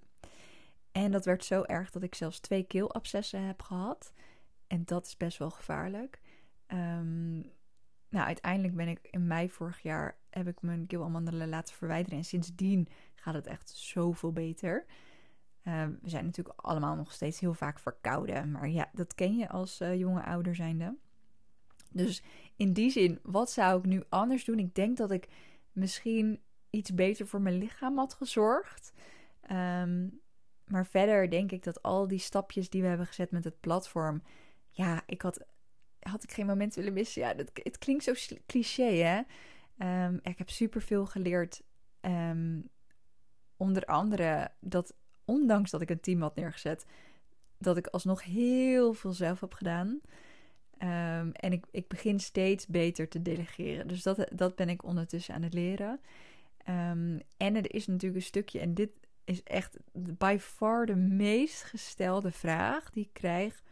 En 0.93 1.11
dat 1.11 1.25
werd 1.25 1.45
zo 1.45 1.63
erg 1.63 1.91
dat 1.91 2.03
ik 2.03 2.15
zelfs 2.15 2.41
twee 2.41 2.63
keelabscessen 2.63 3.43
heb 3.43 3.63
gehad. 3.63 4.13
En 4.67 4.83
dat 4.85 5.07
is 5.07 5.17
best 5.17 5.39
wel 5.39 5.51
gevaarlijk. 5.51 6.21
Um, 6.67 7.53
nou, 8.15 8.27
uiteindelijk 8.27 8.75
ben 8.75 8.89
ik 8.89 8.99
in 9.11 9.27
mei 9.27 9.51
vorig 9.51 9.83
jaar 9.83 10.17
heb 10.31 10.49
ik 10.49 10.63
mijn 10.63 10.87
keelamandelen 10.87 11.49
laten 11.49 11.75
verwijderen. 11.75 12.19
En 12.19 12.25
sindsdien 12.25 12.89
gaat 13.15 13.35
het 13.35 13.47
echt 13.47 13.71
zoveel 13.71 14.33
beter. 14.33 14.85
Uh, 15.65 15.85
we 16.03 16.09
zijn 16.09 16.25
natuurlijk 16.25 16.61
allemaal 16.61 16.97
nog 16.97 17.13
steeds 17.13 17.41
heel 17.41 17.55
vaak 17.55 17.79
verkouden. 17.79 18.51
Maar 18.51 18.69
ja, 18.69 18.91
dat 18.93 19.15
ken 19.15 19.37
je 19.37 19.49
als 19.49 19.81
uh, 19.81 19.99
jonge 19.99 20.23
ouder 20.23 20.55
zijnde. 20.55 20.97
Dus 21.91 22.23
in 22.57 22.73
die 22.73 22.91
zin, 22.91 23.19
wat 23.23 23.51
zou 23.51 23.79
ik 23.79 23.85
nu 23.85 24.03
anders 24.09 24.45
doen? 24.45 24.59
Ik 24.59 24.75
denk 24.75 24.97
dat 24.97 25.11
ik 25.11 25.29
misschien 25.73 26.41
iets 26.71 26.95
beter 26.95 27.27
voor 27.27 27.41
mijn 27.41 27.59
lichaam 27.59 27.99
had 27.99 28.15
gezorgd. 28.15 28.93
Um, 29.51 30.21
maar 30.65 30.87
verder 30.87 31.31
denk 31.31 31.53
ik 31.53 31.63
dat 31.63 31.83
al 31.83 32.09
die 32.09 32.19
stapjes 32.19 32.71
die 32.71 32.83
we 32.83 32.89
hebben 32.89 33.07
gezet 33.07 33.31
met 33.31 33.45
het 33.45 33.61
platform. 33.61 34.23
Ja, 34.71 35.03
ik 35.07 35.23
had, 35.23 35.45
had 36.09 36.23
ik 36.23 36.33
geen 36.33 36.47
moment 36.47 36.75
willen 36.75 36.93
missen. 36.93 37.23
Ja, 37.23 37.35
dat, 37.35 37.51
het 37.53 37.79
klinkt 37.79 38.05
zo 38.05 38.13
cliché, 38.47 38.93
hè? 38.93 39.21
Um, 40.07 40.19
ik 40.23 40.39
heb 40.39 40.51
superveel 40.51 41.07
geleerd. 41.07 41.63
Um, 42.01 42.69
onder 43.57 43.85
andere 43.85 44.51
dat, 44.61 44.95
ondanks 45.25 45.71
dat 45.71 45.81
ik 45.81 45.91
een 45.91 46.01
team 46.01 46.21
had 46.21 46.35
neergezet, 46.35 46.87
dat 47.59 47.77
ik 47.77 47.87
alsnog 47.87 48.25
heel 48.25 48.95
veel 48.95 49.13
zelf 49.13 49.41
heb 49.41 49.53
gedaan. 49.53 50.01
Um, 50.79 51.33
en 51.33 51.53
ik, 51.53 51.67
ik 51.71 51.89
begin 51.89 52.21
steeds 52.21 52.67
beter 52.67 53.09
te 53.09 53.23
delegeren. 53.23 53.89
Dus 53.89 54.03
dat, 54.03 54.29
dat 54.33 54.57
ben 54.57 54.69
ik 54.69 54.85
ondertussen 54.85 55.35
aan 55.35 55.43
het 55.43 55.55
leren. 55.55 56.01
En 57.37 57.57
er 57.57 57.75
is 57.75 57.87
natuurlijk 57.87 58.21
een 58.21 58.27
stukje, 58.27 58.61
en 58.61 58.75
dit 58.75 58.91
is 59.25 59.43
echt 59.43 59.77
by 59.93 60.37
far 60.41 60.87
de 60.87 60.97
meest 60.97 61.63
gestelde 61.63 62.31
vraag 62.31 62.91
die 62.91 63.05
ik 63.05 63.13
krijg. 63.13 63.63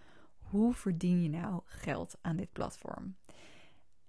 Hoe 0.52 0.74
verdien 0.74 1.22
je 1.22 1.28
nou 1.28 1.60
geld 1.64 2.18
aan 2.20 2.36
dit 2.36 2.52
platform? 2.52 3.16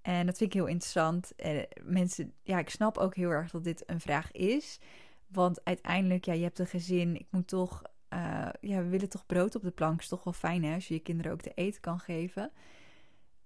En 0.01 0.25
dat 0.25 0.37
vind 0.37 0.49
ik 0.49 0.59
heel 0.59 0.67
interessant. 0.67 1.35
En 1.35 1.67
mensen, 1.83 2.33
ja, 2.41 2.59
ik 2.59 2.69
snap 2.69 2.97
ook 2.97 3.15
heel 3.15 3.29
erg 3.29 3.51
dat 3.51 3.63
dit 3.63 3.83
een 3.85 3.99
vraag 3.99 4.31
is. 4.31 4.79
Want 5.27 5.63
uiteindelijk, 5.63 6.25
ja, 6.25 6.33
je 6.33 6.43
hebt 6.43 6.59
een 6.59 6.67
gezin. 6.67 7.15
Ik 7.15 7.27
moet 7.29 7.47
toch, 7.47 7.81
uh, 8.13 8.49
ja, 8.61 8.81
we 8.83 8.87
willen 8.89 9.09
toch 9.09 9.25
brood 9.25 9.55
op 9.55 9.61
de 9.61 9.71
plank. 9.71 9.99
Is 9.99 10.07
toch 10.07 10.23
wel 10.23 10.33
fijn, 10.33 10.63
hè, 10.63 10.73
als 10.73 10.87
je 10.87 10.93
je 10.93 10.99
kinderen 10.99 11.31
ook 11.31 11.41
te 11.41 11.53
eten 11.53 11.81
kan 11.81 11.99
geven. 11.99 12.51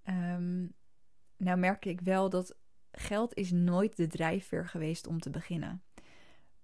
Um, 0.04 0.74
nou 1.36 1.58
merk 1.58 1.84
ik 1.84 2.00
wel 2.00 2.30
dat 2.30 2.56
geld 2.92 3.34
is 3.34 3.50
nooit 3.50 3.96
de 3.96 4.06
drijfveer 4.06 4.68
geweest 4.68 5.06
om 5.06 5.20
te 5.20 5.30
beginnen. 5.30 5.82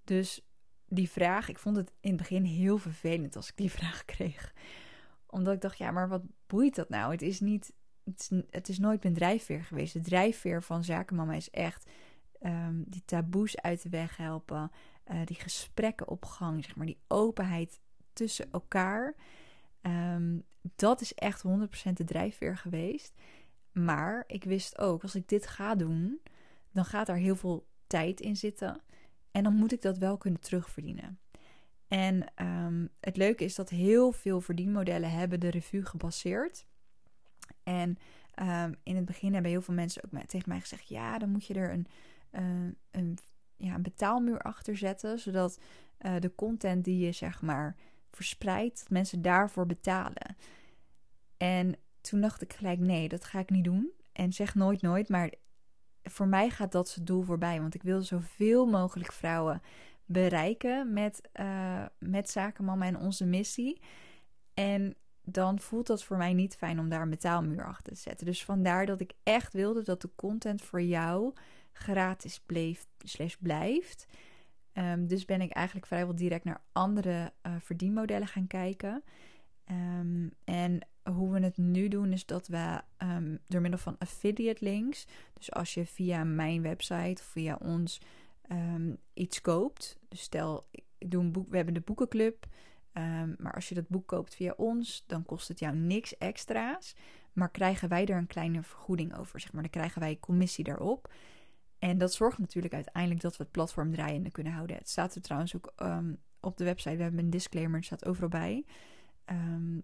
Dus 0.05 0.47
die 0.89 1.11
vraag, 1.11 1.49
ik 1.49 1.59
vond 1.59 1.77
het 1.77 1.93
in 2.01 2.11
het 2.11 2.19
begin 2.19 2.45
heel 2.45 2.79
vervelend 2.79 3.37
als 3.37 3.49
ik 3.49 3.57
die 3.57 3.71
vraag 3.79 4.05
kreeg. 4.05 4.53
Omdat 5.35 5.55
ik 5.55 5.61
dacht, 5.61 5.79
ja, 5.79 5.91
maar 5.91 6.09
wat 6.09 6.23
boeit 6.47 6.75
dat 6.75 6.89
nou? 6.89 7.13
Het 7.13 7.23
is 7.23 7.41
niet, 7.41 7.73
het 8.51 8.69
is, 8.69 8.79
nooit 8.79 9.03
mijn 9.03 9.15
drijfveer 9.15 9.65
geweest. 9.65 9.93
De 9.93 10.01
drijfveer 10.01 10.63
van 10.63 10.85
zakenmama 10.85 11.35
is 11.35 11.51
echt 11.51 11.91
um, 12.41 12.85
die 12.87 13.03
taboes 13.05 13.61
uit 13.61 13.83
de 13.83 13.89
weg 13.89 14.17
helpen. 14.17 14.71
Uh, 15.07 15.21
die 15.25 15.37
gesprekken 15.37 16.09
op 16.09 16.25
gang, 16.25 16.65
zeg 16.65 16.77
maar, 16.77 16.87
die 16.87 17.01
openheid 17.09 17.81
tussen 18.13 18.51
elkaar. 18.53 19.15
Um, 19.83 20.43
dat 20.77 21.01
is 21.01 21.15
echt 21.15 21.45
100% 21.89 21.93
de 21.93 22.05
drijfveer 22.05 22.57
geweest. 22.57 23.15
Maar 23.73 24.25
ik 24.27 24.45
wist 24.45 24.79
ook, 24.79 25.03
als 25.03 25.15
ik 25.15 25.29
dit 25.29 25.47
ga 25.47 25.75
doen, 25.75 26.21
dan 26.73 26.85
gaat 26.85 27.09
er 27.09 27.17
heel 27.17 27.37
veel 27.37 27.67
tijd 27.87 28.21
in 28.21 28.37
zitten. 28.37 28.81
En 29.31 29.43
dan 29.43 29.55
moet 29.55 29.73
ik 29.73 29.83
dat 29.83 29.99
wel 29.99 30.17
kunnen 30.17 30.41
terugverdienen. 30.41 31.19
En 31.95 32.27
um, 32.43 32.89
het 33.01 33.17
leuke 33.17 33.45
is 33.45 33.55
dat 33.55 33.69
heel 33.69 34.13
veel 34.13 34.41
verdienmodellen 34.41 35.11
hebben 35.11 35.41
de 35.41 35.49
revue 35.49 35.85
gebaseerd. 35.85 36.67
En 37.63 37.97
um, 38.43 38.75
in 38.83 38.97
het 38.97 39.05
begin 39.05 39.33
hebben 39.33 39.51
heel 39.51 39.63
veel 39.63 39.75
mensen 39.75 40.03
ook 40.05 40.27
tegen 40.27 40.49
mij 40.49 40.61
gezegd: 40.61 40.89
ja, 40.89 41.19
dan 41.19 41.31
moet 41.31 41.47
je 41.47 41.55
er 41.55 41.73
een, 41.73 41.87
uh, 42.33 42.73
een, 42.91 43.19
ja, 43.57 43.75
een 43.75 43.83
betaalmuur 43.83 44.39
achter 44.39 44.77
zetten, 44.77 45.19
zodat 45.19 45.61
uh, 46.01 46.15
de 46.21 46.35
content 46.35 46.85
die 46.85 47.07
je 47.07 47.13
zeg 47.13 47.43
maar 47.43 47.77
verspreidt, 48.11 48.79
dat 48.79 48.91
mensen 48.91 49.23
daarvoor 49.23 49.67
betalen. 49.67 50.37
En 51.37 51.77
toen 52.01 52.21
dacht 52.21 52.43
ik 52.43 52.53
gelijk: 52.53 52.79
nee, 52.79 53.09
dat 53.09 53.25
ga 53.25 53.39
ik 53.39 53.51
niet 53.51 53.65
doen. 53.65 53.91
En 54.13 54.33
zeg 54.33 54.55
nooit 54.55 54.83
nooit, 54.83 55.09
maar 55.09 55.33
voor 56.03 56.29
mij 56.29 56.51
gaat 56.51 56.73
dat 56.73 56.89
zijn 56.89 57.05
doel 57.05 57.23
voorbij. 57.23 57.61
Want 57.61 57.75
ik 57.75 57.83
wil 57.83 58.03
zoveel 58.03 58.67
mogelijk 58.67 59.13
vrouwen 59.13 59.63
bereiken 60.07 60.93
met, 60.93 61.29
uh, 61.41 61.85
met 61.99 62.31
Zakenmama 62.31 62.87
en 62.87 62.99
onze 62.99 63.25
missie. 63.25 63.81
En 64.55 64.95
dan 65.23 65.59
voelt 65.61 65.87
dat 65.87 66.05
voor 66.05 66.17
mij 66.17 66.33
niet 66.33 66.57
fijn 66.57 66.79
om 66.79 66.89
daar 66.89 67.03
een 67.03 67.11
betaalmuur 67.11 67.65
achter 67.65 67.93
te 67.93 68.01
zetten. 68.01 68.27
Dus 68.27 68.45
vandaar 68.45 68.87
dat 68.87 69.01
ik 69.01 69.13
echt 69.23 69.53
wilde 69.53 69.83
dat 69.83 70.03
de 70.03 70.11
content 70.15 70.63
voor 70.63 70.83
jou 70.83 71.33
gratis 71.73 72.41
bleef, 72.47 72.87
slash 72.99 73.35
blijft. 73.35 74.07
Um, 74.73 75.07
dus 75.07 75.25
ben 75.25 75.41
ik 75.41 75.51
eigenlijk 75.51 75.87
vrijwel 75.87 76.15
direct 76.15 76.45
naar 76.45 76.61
andere 76.73 77.33
uh, 77.47 77.53
verdienmodellen 77.61 78.29
gaan 78.29 78.47
kijken. 78.47 79.03
Um, 79.71 80.31
en 80.45 80.79
hoe 81.11 81.33
we 81.33 81.41
het 81.41 81.57
nu 81.57 81.89
doen 81.89 82.13
is 82.13 82.27
dat 82.27 82.47
we 82.47 82.81
um, 82.99 83.39
door 83.47 83.61
middel 83.61 83.81
van 83.81 83.99
affiliate 83.99 84.65
links, 84.65 85.07
dus 85.33 85.53
als 85.53 85.75
je 85.75 85.87
via 85.87 86.25
mijn 86.25 86.63
website 86.63 87.23
of 87.23 87.29
via 87.29 87.57
ons 87.61 88.01
um, 88.53 88.97
iets 89.15 89.41
koopt, 89.41 89.99
dus 90.09 90.21
stel 90.21 90.69
ik 90.71 90.85
doe 91.11 91.23
een 91.23 91.33
boek, 91.33 91.51
we 91.51 91.57
hebben 91.57 91.75
de 91.75 91.81
boekenclub, 91.81 92.47
um, 92.93 93.35
maar 93.39 93.55
als 93.55 93.69
je 93.69 93.75
dat 93.75 93.89
boek 93.89 94.07
koopt 94.07 94.35
via 94.35 94.55
ons, 94.57 95.05
dan 95.07 95.25
kost 95.25 95.49
het 95.49 95.59
jou 95.59 95.77
niks 95.77 96.19
extra's, 96.19 96.95
maar 97.33 97.51
krijgen 97.51 97.89
wij 97.89 98.07
er 98.07 98.17
een 98.17 98.27
kleine 98.27 98.63
vergoeding 98.63 99.17
over, 99.17 99.41
zeg 99.41 99.53
maar, 99.53 99.63
dan 99.63 99.71
krijgen 99.71 100.01
wij 100.01 100.19
commissie 100.21 100.65
daarop. 100.65 101.13
En 101.79 101.99
dat 101.99 102.15
zorgt 102.15 102.39
natuurlijk 102.39 102.75
uiteindelijk 102.75 103.21
dat 103.23 103.37
we 103.37 103.43
het 103.43 103.53
platform 103.53 103.93
draaiende 103.93 104.31
kunnen 104.31 104.53
houden. 104.53 104.77
Het 104.77 104.89
staat 104.89 105.15
er 105.15 105.23
trouwens 105.23 105.57
ook 105.57 105.75
op 106.41 106.57
de 106.57 106.65
website. 106.65 106.97
We 106.97 107.03
hebben 107.03 107.21
een 107.21 107.31
disclaimer, 107.31 107.77
het 107.77 107.85
staat 107.85 108.05
overal 108.05 108.29
bij. 108.29 108.65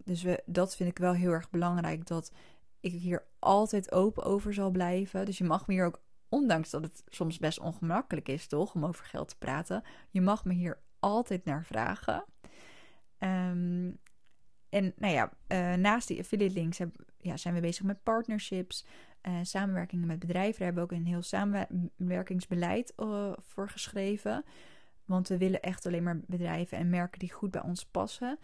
Dus 0.04 0.22
we, 0.22 0.42
dat 0.46 0.76
vind 0.76 0.90
ik 0.90 0.98
wel 0.98 1.12
heel 1.12 1.30
erg 1.30 1.50
belangrijk. 1.50 2.06
Dat 2.06 2.32
ik 2.80 2.92
hier 2.92 3.24
altijd 3.38 3.92
open 3.92 4.22
over 4.22 4.54
zal 4.54 4.70
blijven. 4.70 5.24
Dus 5.24 5.38
je 5.38 5.44
mag 5.44 5.66
me 5.66 5.74
hier 5.74 5.84
ook, 5.84 6.00
ondanks 6.30 6.70
dat 6.70 6.82
het 6.82 7.02
soms 7.06 7.38
best 7.38 7.58
ongemakkelijk 7.58 8.28
is, 8.28 8.46
toch? 8.46 8.74
Om 8.74 8.84
over 8.84 9.04
geld 9.04 9.28
te 9.28 9.38
praten. 9.38 9.82
Je 10.10 10.20
mag 10.20 10.44
me 10.44 10.52
hier 10.52 10.80
altijd 10.98 11.44
naar 11.44 11.64
vragen. 11.64 12.24
Um, 13.18 13.98
en 14.68 14.92
nou 14.96 15.12
ja, 15.12 15.32
uh, 15.48 15.74
naast 15.74 16.08
die 16.08 16.18
affiliate 16.18 16.54
links 16.54 16.78
ja, 17.18 17.36
zijn 17.36 17.54
we 17.54 17.60
bezig 17.60 17.84
met 17.84 18.02
partnerships, 18.02 18.86
uh, 19.22 19.34
samenwerkingen 19.42 20.06
met 20.06 20.18
bedrijven. 20.18 20.58
Daar 20.58 20.66
hebben 20.66 20.88
we 20.88 20.94
ook 20.94 20.98
een 20.98 21.06
heel 21.06 21.22
samenwerkingsbeleid 21.22 22.92
uh, 22.96 23.32
voor 23.38 23.68
geschreven. 23.68 24.44
Want 25.04 25.28
we 25.28 25.38
willen 25.38 25.62
echt 25.62 25.86
alleen 25.86 26.02
maar 26.02 26.20
bedrijven 26.26 26.78
en 26.78 26.90
merken 26.90 27.18
die 27.18 27.32
goed 27.32 27.50
bij 27.50 27.62
ons 27.62 27.84
passen. 27.84 28.38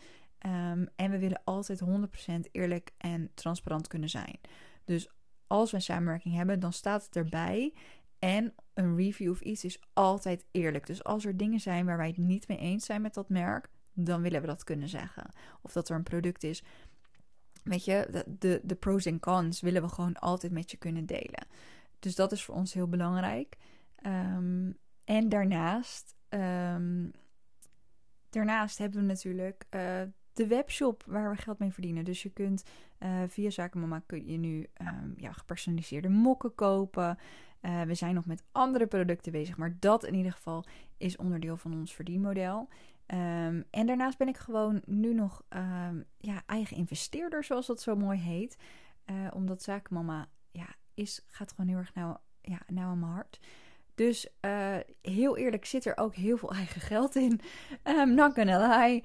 Um, 0.47 0.89
en 0.97 1.11
we 1.11 1.19
willen 1.19 1.41
altijd 1.45 1.83
100% 1.85 2.51
eerlijk 2.53 2.91
en 2.97 3.31
transparant 3.35 3.87
kunnen 3.87 4.09
zijn. 4.09 4.41
Dus 4.85 5.11
als 5.47 5.71
we 5.71 5.77
een 5.77 5.83
samenwerking 5.83 6.35
hebben, 6.35 6.61
dan 6.61 6.73
staat 6.73 7.05
het 7.05 7.17
erbij. 7.17 7.75
En 8.19 8.55
een 8.75 8.97
review 8.97 9.31
of 9.31 9.41
iets 9.41 9.65
is 9.65 9.81
altijd 9.93 10.45
eerlijk. 10.51 10.87
Dus 10.87 11.05
als 11.05 11.25
er 11.25 11.37
dingen 11.37 11.61
zijn 11.61 11.87
waar 11.87 11.97
wij 11.97 12.07
het 12.07 12.17
niet 12.17 12.49
mee 12.49 12.59
eens 12.59 12.85
zijn 12.85 13.03
met 13.03 13.15
dat 13.15 13.29
merk, 13.29 13.69
dan 13.93 14.23
willen 14.23 14.41
we 14.41 14.47
dat 14.47 14.65
kunnen 14.65 14.89
zeggen. 14.89 15.31
Of 15.63 15.73
dat 15.73 15.89
er 15.89 15.97
een 15.97 16.03
product 16.03 16.45
is. 16.45 16.63
Weet 17.63 17.85
je, 17.85 18.25
de, 18.39 18.61
de 18.63 18.75
pros 18.75 19.07
en 19.07 19.21
cons 19.21 19.61
willen 19.61 19.83
we 19.83 19.89
gewoon 19.89 20.17
altijd 20.17 20.53
met 20.53 20.71
je 20.71 20.77
kunnen 20.77 21.07
delen. 21.07 21.47
Dus 21.99 22.15
dat 22.15 22.33
is 22.33 22.45
voor 22.45 22.55
ons 22.55 22.73
heel 22.73 22.89
belangrijk. 22.89 23.57
Um, 24.07 24.79
en 25.05 25.29
daarnaast, 25.29 26.15
um, 26.29 27.11
daarnaast 28.31 28.79
hebben 28.79 29.01
we 29.01 29.07
natuurlijk 29.07 29.65
uh, 29.71 30.03
de 30.37 30.47
webshop 30.47 31.03
waar 31.07 31.31
we 31.31 31.37
geld 31.37 31.59
mee 31.59 31.73
verdienen. 31.73 32.05
Dus 32.05 32.23
je 32.23 32.31
kunt 32.31 32.65
uh, 32.99 33.23
via 33.29 33.51
Zakenmama 33.51 34.03
kun 34.07 34.27
je 34.27 34.39
nu 34.39 34.67
um, 34.81 35.15
ja, 35.17 35.33
gepersonaliseerde 35.33 36.09
mokken 36.09 36.55
kopen. 36.55 37.19
Uh, 37.63 37.83
we 37.83 37.95
zijn 37.95 38.15
nog 38.15 38.27
met 38.27 38.45
andere 38.53 38.87
producten 38.87 39.33
bezig, 39.33 39.57
maar 39.57 39.77
dat 39.81 40.05
in 40.05 40.15
ieder 40.15 40.33
geval 40.33 40.65
is 40.97 41.17
onderdeel 41.17 41.57
van 41.57 41.73
ons 41.73 41.95
verdienmodel. 41.95 42.69
Um, 43.07 43.65
en 43.71 43.87
daarnaast 43.87 44.19
ben 44.19 44.29
ik 44.29 44.37
gewoon 44.37 44.83
nu 44.85 45.15
nog 45.15 45.43
um, 45.49 46.05
ja, 46.19 46.43
eigen 46.47 46.77
investeerder, 46.77 47.45
zoals 47.45 47.67
dat 47.67 47.81
zo 47.81 47.97
mooi 47.97 48.19
heet. 48.19 48.57
Uh, 49.11 49.17
omdat 49.35 49.63
Zakenmama 49.63 50.29
ja, 50.51 50.67
is, 50.95 51.25
gaat 51.27 51.51
gewoon 51.51 51.71
heel 51.71 51.79
erg 51.79 51.95
nou, 51.95 52.17
ja, 52.41 52.61
nou 52.67 52.87
aan 52.87 52.99
mijn 52.99 53.13
hart. 53.13 53.41
Dus 53.95 54.29
heel 55.03 55.37
eerlijk 55.37 55.65
zit 55.65 55.85
er 55.85 55.97
ook 55.97 56.15
heel 56.15 56.37
veel 56.37 56.53
eigen 56.53 56.81
geld 56.81 57.15
in. 57.15 57.41
Um, 57.85 58.15
not 58.15 58.35
gonna 58.35 58.79
lie. 58.79 59.05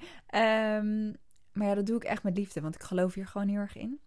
Maar 1.52 1.66
ja, 1.66 1.74
dat 1.74 1.86
doe 1.86 1.96
ik 1.96 2.04
echt 2.04 2.22
met 2.22 2.36
liefde, 2.36 2.60
want 2.60 2.74
ik 2.74 2.82
geloof 2.82 3.14
hier 3.14 3.26
gewoon 3.26 3.48
heel 3.48 3.58
erg 3.58 3.76
in. 3.76 4.00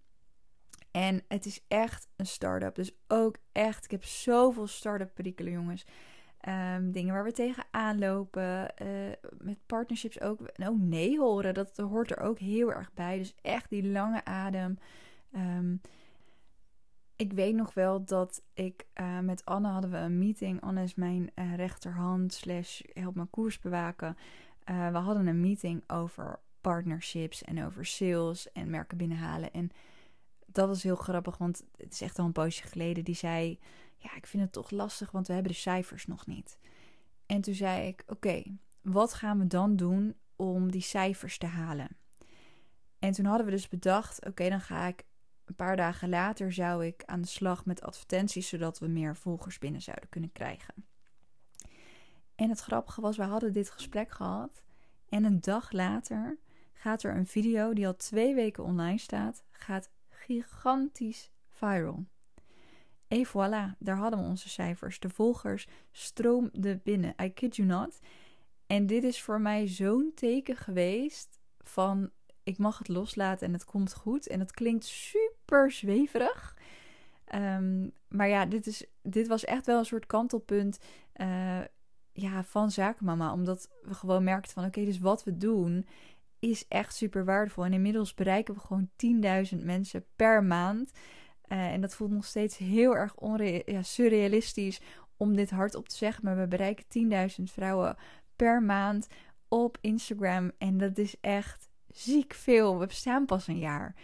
En 0.91 1.23
het 1.27 1.45
is 1.45 1.65
echt 1.67 2.07
een 2.15 2.25
start-up. 2.25 2.75
Dus 2.75 2.91
ook 3.07 3.37
echt, 3.51 3.83
ik 3.83 3.91
heb 3.91 4.03
zoveel 4.03 4.67
start-up 4.67 5.13
perikelen, 5.13 5.51
jongens. 5.51 5.85
Um, 6.47 6.91
dingen 6.91 7.13
waar 7.13 7.23
we 7.23 7.31
tegenaan 7.31 7.99
lopen. 7.99 8.73
Uh, 8.81 9.11
met 9.37 9.57
partnerships 9.65 10.21
ook. 10.21 10.39
Nou, 10.55 10.77
nee 10.79 11.19
horen, 11.19 11.53
dat 11.53 11.77
hoort 11.77 12.11
er 12.11 12.19
ook 12.19 12.39
heel 12.39 12.73
erg 12.73 12.93
bij. 12.93 13.17
Dus 13.17 13.35
echt 13.41 13.69
die 13.69 13.87
lange 13.87 14.25
adem. 14.25 14.77
Um, 15.35 15.81
ik 17.15 17.33
weet 17.33 17.55
nog 17.55 17.73
wel 17.73 18.05
dat 18.05 18.43
ik 18.53 18.85
uh, 19.01 19.19
met 19.19 19.45
Anne 19.45 19.67
hadden 19.67 19.91
we 19.91 19.97
een 19.97 20.19
meeting. 20.19 20.61
Anne 20.61 20.83
is 20.83 20.95
mijn 20.95 21.31
uh, 21.35 21.55
rechterhand 21.55 22.33
slash 22.33 22.81
helpt 22.93 23.15
mijn 23.15 23.29
koers 23.29 23.59
bewaken. 23.59 24.17
We 24.65 24.97
hadden 24.97 25.27
een 25.27 25.41
meeting 25.41 25.89
over 25.89 26.39
partnerships 26.65 27.43
en 27.43 27.65
over 27.65 27.85
sales 27.85 28.51
en 28.51 28.69
merken 28.69 28.97
binnenhalen. 28.97 29.53
En 29.53 29.69
dat 30.45 30.67
was 30.67 30.83
heel 30.83 30.95
grappig, 30.95 31.37
want 31.37 31.65
het 31.77 31.93
is 31.93 32.01
echt 32.01 32.19
al 32.19 32.25
een 32.25 32.31
poosje 32.31 32.63
geleden. 32.63 33.03
Die 33.03 33.15
zei, 33.15 33.59
ja, 33.97 34.15
ik 34.15 34.27
vind 34.27 34.43
het 34.43 34.51
toch 34.51 34.71
lastig, 34.71 35.11
want 35.11 35.27
we 35.27 35.33
hebben 35.33 35.51
de 35.51 35.57
cijfers 35.57 36.05
nog 36.05 36.25
niet. 36.25 36.57
En 37.25 37.41
toen 37.41 37.53
zei 37.53 37.87
ik, 37.87 38.03
oké, 38.07 38.43
wat 38.81 39.13
gaan 39.13 39.39
we 39.39 39.47
dan 39.47 39.75
doen 39.75 40.15
om 40.35 40.71
die 40.71 40.81
cijfers 40.81 41.37
te 41.37 41.45
halen? 41.45 41.97
En 42.99 43.11
toen 43.11 43.25
hadden 43.25 43.45
we 43.45 43.51
dus 43.51 43.67
bedacht, 43.67 44.25
oké, 44.25 44.49
dan 44.49 44.61
ga 44.61 44.87
ik 44.87 45.03
een 45.45 45.55
paar 45.55 45.75
dagen 45.75 46.09
later 46.09 46.53
zou 46.53 46.85
ik 46.85 47.03
aan 47.05 47.21
de 47.21 47.27
slag 47.27 47.65
met 47.65 47.81
advertenties, 47.81 48.49
zodat 48.49 48.79
we 48.79 48.87
meer 48.87 49.15
volgers 49.15 49.57
binnen 49.57 49.81
zouden 49.81 50.09
kunnen 50.09 50.31
krijgen. 50.31 50.73
En 52.35 52.49
het 52.49 52.59
grappige 52.59 53.01
was, 53.01 53.17
we 53.17 53.23
hadden 53.23 53.53
dit 53.53 53.69
gesprek 53.69 54.11
gehad. 54.11 54.63
En 55.09 55.23
een 55.23 55.41
dag 55.41 55.71
later 55.71 56.37
gaat 56.75 57.03
er 57.03 57.15
een 57.15 57.27
video 57.27 57.73
die 57.73 57.87
al 57.87 57.95
twee 57.95 58.35
weken 58.35 58.63
online 58.63 58.97
staat, 58.97 59.43
gaat 59.51 59.89
gigantisch 60.09 61.31
viral. 61.49 62.05
En 63.07 63.27
voilà, 63.27 63.77
daar 63.79 63.97
hadden 63.97 64.19
we 64.19 64.25
onze 64.25 64.49
cijfers. 64.49 64.99
De 64.99 65.09
volgers 65.09 65.67
stroomden 65.91 66.81
binnen. 66.83 67.13
I 67.21 67.33
kid 67.33 67.55
you 67.55 67.67
not. 67.67 67.99
En 68.67 68.87
dit 68.87 69.03
is 69.03 69.21
voor 69.21 69.41
mij 69.41 69.67
zo'n 69.67 70.11
teken 70.15 70.55
geweest 70.55 71.39
van 71.61 72.09
ik 72.43 72.57
mag 72.57 72.77
het 72.77 72.87
loslaten 72.87 73.47
en 73.47 73.53
het 73.53 73.65
komt 73.65 73.93
goed. 73.93 74.27
En 74.27 74.39
het 74.39 74.51
klinkt 74.51 74.85
super 74.85 75.71
zweverig. 75.71 76.57
Ehm, 77.25 77.89
maar 78.07 78.27
ja, 78.27 78.45
dit, 78.45 78.67
is, 78.67 78.85
dit 79.01 79.27
was 79.27 79.45
echt 79.45 79.65
wel 79.65 79.79
een 79.79 79.85
soort 79.85 80.05
kantelpunt 80.05 80.79
uh, 81.15 81.61
ja, 82.11 82.43
van 82.43 82.71
Zakenmama. 82.71 83.31
Omdat 83.31 83.69
we 83.83 83.93
gewoon 83.93 84.23
merkten 84.23 84.53
van 84.53 84.65
oké, 84.65 84.85
dus 84.85 84.99
wat 84.99 85.23
we 85.23 85.37
doen 85.37 85.85
is 86.49 86.67
echt 86.67 86.95
super 86.95 87.25
waardevol. 87.25 87.65
En 87.65 87.73
inmiddels 87.73 88.13
bereiken 88.13 88.53
we 88.53 88.59
gewoon 88.59 88.89
10.000 89.57 89.63
mensen 89.63 90.05
per 90.15 90.43
maand. 90.43 90.91
Uh, 91.47 91.71
en 91.71 91.81
dat 91.81 91.95
voelt 91.95 92.11
nog 92.11 92.25
steeds 92.25 92.57
heel 92.57 92.95
erg 92.95 93.15
ja, 93.65 93.81
surrealistisch 93.81 94.81
om 95.17 95.35
dit 95.35 95.49
hardop 95.49 95.89
te 95.89 95.95
zeggen. 95.95 96.23
Maar 96.23 96.37
we 96.37 96.47
bereiken 96.47 96.85
10.000 97.37 97.43
vrouwen 97.43 97.97
per 98.35 98.63
maand 98.63 99.07
op 99.47 99.77
Instagram. 99.81 100.51
En 100.57 100.77
dat 100.77 100.97
is 100.97 101.15
echt 101.21 101.69
ziek 101.87 102.33
veel. 102.33 102.79
We 102.79 102.85
bestaan 102.85 103.25
pas 103.25 103.47
een 103.47 103.59
jaar. 103.59 103.95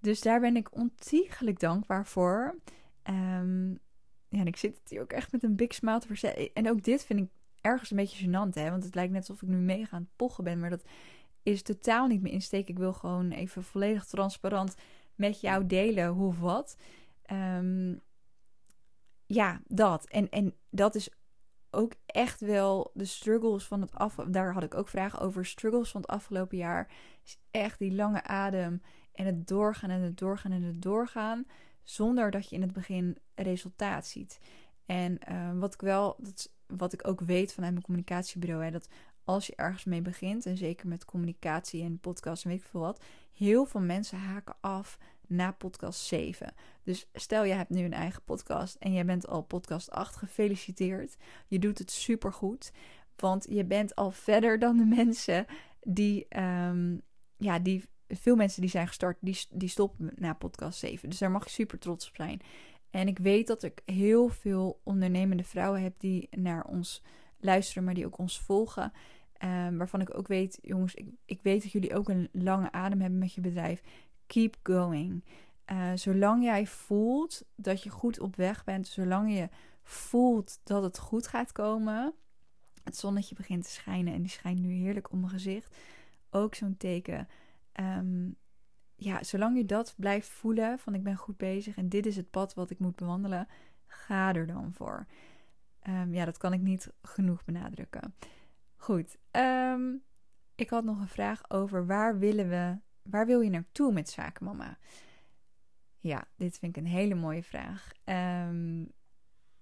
Dus 0.00 0.20
daar 0.20 0.40
ben 0.40 0.56
ik 0.56 0.76
ontiegelijk 0.76 1.60
dankbaar 1.60 2.06
voor. 2.06 2.54
Um, 3.10 3.78
ja, 4.28 4.38
en 4.38 4.46
ik 4.46 4.56
zit 4.56 4.80
hier 4.88 5.00
ook 5.00 5.12
echt 5.12 5.32
met 5.32 5.42
een 5.42 5.56
big 5.56 5.74
smile 5.74 5.98
te 5.98 6.06
verzetten. 6.06 6.50
En 6.54 6.70
ook 6.70 6.82
dit 6.82 7.04
vind 7.04 7.20
ik 7.20 7.28
ergens 7.60 7.90
een 7.90 7.96
beetje 7.96 8.26
gênant, 8.26 8.54
hè. 8.54 8.70
Want 8.70 8.84
het 8.84 8.94
lijkt 8.94 9.12
net 9.12 9.28
alsof 9.28 9.42
ik 9.42 9.48
nu 9.48 9.56
mega 9.56 9.96
aan 9.96 10.08
pochen 10.16 10.44
ben. 10.44 10.60
Maar 10.60 10.70
dat 10.70 10.84
is 11.52 11.62
totaal 11.62 12.06
niet 12.06 12.22
mijn 12.22 12.34
insteek. 12.34 12.68
Ik 12.68 12.78
wil 12.78 12.92
gewoon 12.92 13.30
even 13.30 13.62
volledig 13.62 14.04
transparant 14.04 14.74
met 15.14 15.40
jou 15.40 15.66
delen 15.66 16.08
hoe 16.08 16.28
of 16.28 16.38
wat. 16.38 16.76
Um, 17.32 18.00
ja, 19.26 19.60
dat. 19.66 20.08
En, 20.08 20.28
en 20.28 20.54
dat 20.70 20.94
is 20.94 21.10
ook 21.70 21.92
echt 22.06 22.40
wel 22.40 22.90
de 22.94 23.04
struggles 23.04 23.64
van 23.64 23.80
het 23.80 23.94
af. 23.94 24.14
Daar 24.14 24.52
had 24.52 24.62
ik 24.62 24.74
ook 24.74 24.88
vragen 24.88 25.18
over. 25.18 25.46
Struggles 25.46 25.90
van 25.90 26.00
het 26.00 26.10
afgelopen 26.10 26.56
jaar. 26.56 26.90
Is 27.24 27.38
echt 27.50 27.78
die 27.78 27.94
lange 27.94 28.22
adem. 28.22 28.82
En 29.12 29.26
het 29.26 29.46
doorgaan 29.46 29.90
en 29.90 30.00
het 30.00 30.18
doorgaan 30.18 30.52
en 30.52 30.62
het 30.62 30.82
doorgaan. 30.82 31.46
Zonder 31.82 32.30
dat 32.30 32.48
je 32.48 32.56
in 32.56 32.62
het 32.62 32.72
begin 32.72 33.18
resultaat 33.34 34.06
ziet. 34.06 34.38
En 34.86 35.18
uh, 35.30 35.58
wat 35.58 35.74
ik 35.74 35.80
wel, 35.80 36.16
dat, 36.18 36.52
wat 36.66 36.92
ik 36.92 37.06
ook 37.06 37.20
weet 37.20 37.52
vanuit 37.52 37.72
mijn 37.72 37.84
communicatiebureau, 37.84 38.64
hè, 38.64 38.70
dat 38.70 38.88
als 39.28 39.46
je 39.46 39.56
ergens 39.56 39.84
mee 39.84 40.02
begint, 40.02 40.46
en 40.46 40.56
zeker 40.56 40.88
met 40.88 41.04
communicatie 41.04 41.82
en 41.82 41.98
podcast 41.98 42.44
en 42.44 42.50
weet 42.50 42.58
ik 42.58 42.66
veel 42.66 42.80
wat, 42.80 43.02
heel 43.32 43.64
veel 43.64 43.80
mensen 43.80 44.18
haken 44.18 44.56
af 44.60 44.98
na 45.26 45.52
podcast 45.52 46.00
7. 46.00 46.54
Dus 46.82 47.08
stel 47.12 47.44
je 47.44 47.52
hebt 47.52 47.70
nu 47.70 47.84
een 47.84 47.92
eigen 47.92 48.22
podcast 48.24 48.74
en 48.74 48.92
jij 48.92 49.04
bent 49.04 49.26
al 49.26 49.42
podcast 49.42 49.90
8, 49.90 50.16
gefeliciteerd. 50.16 51.16
Je 51.46 51.58
doet 51.58 51.78
het 51.78 51.90
supergoed, 51.90 52.72
want 53.16 53.46
je 53.50 53.64
bent 53.64 53.94
al 53.94 54.10
verder 54.10 54.58
dan 54.58 54.76
de 54.76 54.84
mensen 54.84 55.46
die, 55.80 56.40
um, 56.40 57.02
ja, 57.36 57.58
die 57.58 57.84
veel 58.08 58.36
mensen 58.36 58.60
die 58.60 58.70
zijn 58.70 58.86
gestart, 58.86 59.16
die, 59.20 59.46
die 59.50 59.68
stoppen 59.68 60.12
na 60.14 60.32
podcast 60.32 60.78
7. 60.78 61.08
Dus 61.08 61.18
daar 61.18 61.30
mag 61.30 61.44
je 61.44 61.50
super 61.50 61.78
trots 61.78 62.08
op 62.08 62.16
zijn. 62.16 62.40
En 62.90 63.08
ik 63.08 63.18
weet 63.18 63.46
dat 63.46 63.62
ik 63.62 63.82
heel 63.84 64.28
veel 64.28 64.80
ondernemende 64.84 65.44
vrouwen 65.44 65.82
heb 65.82 65.94
die 65.98 66.28
naar 66.30 66.64
ons 66.64 67.02
luisteren, 67.40 67.84
maar 67.84 67.94
die 67.94 68.06
ook 68.06 68.18
ons 68.18 68.40
volgen. 68.40 68.92
Um, 69.44 69.78
waarvan 69.78 70.00
ik 70.00 70.16
ook 70.16 70.28
weet, 70.28 70.58
jongens, 70.62 70.94
ik, 70.94 71.08
ik 71.24 71.42
weet 71.42 71.62
dat 71.62 71.72
jullie 71.72 71.94
ook 71.94 72.08
een 72.08 72.28
lange 72.32 72.72
adem 72.72 73.00
hebben 73.00 73.18
met 73.18 73.34
je 73.34 73.40
bedrijf. 73.40 73.82
Keep 74.26 74.56
going. 74.62 75.24
Uh, 75.72 75.90
zolang 75.94 76.42
jij 76.42 76.66
voelt 76.66 77.42
dat 77.54 77.82
je 77.82 77.90
goed 77.90 78.20
op 78.20 78.36
weg 78.36 78.64
bent, 78.64 78.86
zolang 78.86 79.34
je 79.34 79.48
voelt 79.82 80.60
dat 80.64 80.82
het 80.82 80.98
goed 80.98 81.26
gaat 81.26 81.52
komen, 81.52 82.14
het 82.84 82.96
zonnetje 82.96 83.34
begint 83.34 83.64
te 83.64 83.70
schijnen 83.70 84.14
en 84.14 84.22
die 84.22 84.30
schijnt 84.30 84.58
nu 84.58 84.72
heerlijk 84.72 85.12
om 85.12 85.20
mijn 85.20 85.32
gezicht. 85.32 85.76
Ook 86.30 86.54
zo'n 86.54 86.76
teken. 86.76 87.28
Um, 87.80 88.36
ja, 88.94 89.22
zolang 89.22 89.56
je 89.56 89.64
dat 89.64 89.94
blijft 89.96 90.28
voelen 90.28 90.78
van 90.78 90.94
ik 90.94 91.02
ben 91.02 91.16
goed 91.16 91.36
bezig 91.36 91.76
en 91.76 91.88
dit 91.88 92.06
is 92.06 92.16
het 92.16 92.30
pad 92.30 92.54
wat 92.54 92.70
ik 92.70 92.78
moet 92.78 92.96
bewandelen, 92.96 93.48
ga 93.86 94.34
er 94.34 94.46
dan 94.46 94.72
voor. 94.72 95.06
Um, 95.88 96.14
ja, 96.14 96.24
dat 96.24 96.38
kan 96.38 96.52
ik 96.52 96.60
niet 96.60 96.92
genoeg 97.02 97.44
benadrukken. 97.44 98.14
Goed, 98.80 99.16
um, 99.30 100.02
ik 100.54 100.70
had 100.70 100.84
nog 100.84 101.00
een 101.00 101.08
vraag 101.08 101.50
over 101.50 101.86
waar 101.86 102.18
willen 102.18 102.48
we, 102.48 102.78
waar 103.02 103.26
wil 103.26 103.40
je 103.40 103.50
naartoe 103.50 103.92
met 103.92 104.08
zaken, 104.08 104.44
mama? 104.44 104.78
Ja, 105.98 106.28
dit 106.36 106.58
vind 106.58 106.76
ik 106.76 106.82
een 106.82 106.90
hele 106.90 107.14
mooie 107.14 107.42
vraag. 107.42 107.92
Um, 108.04 108.82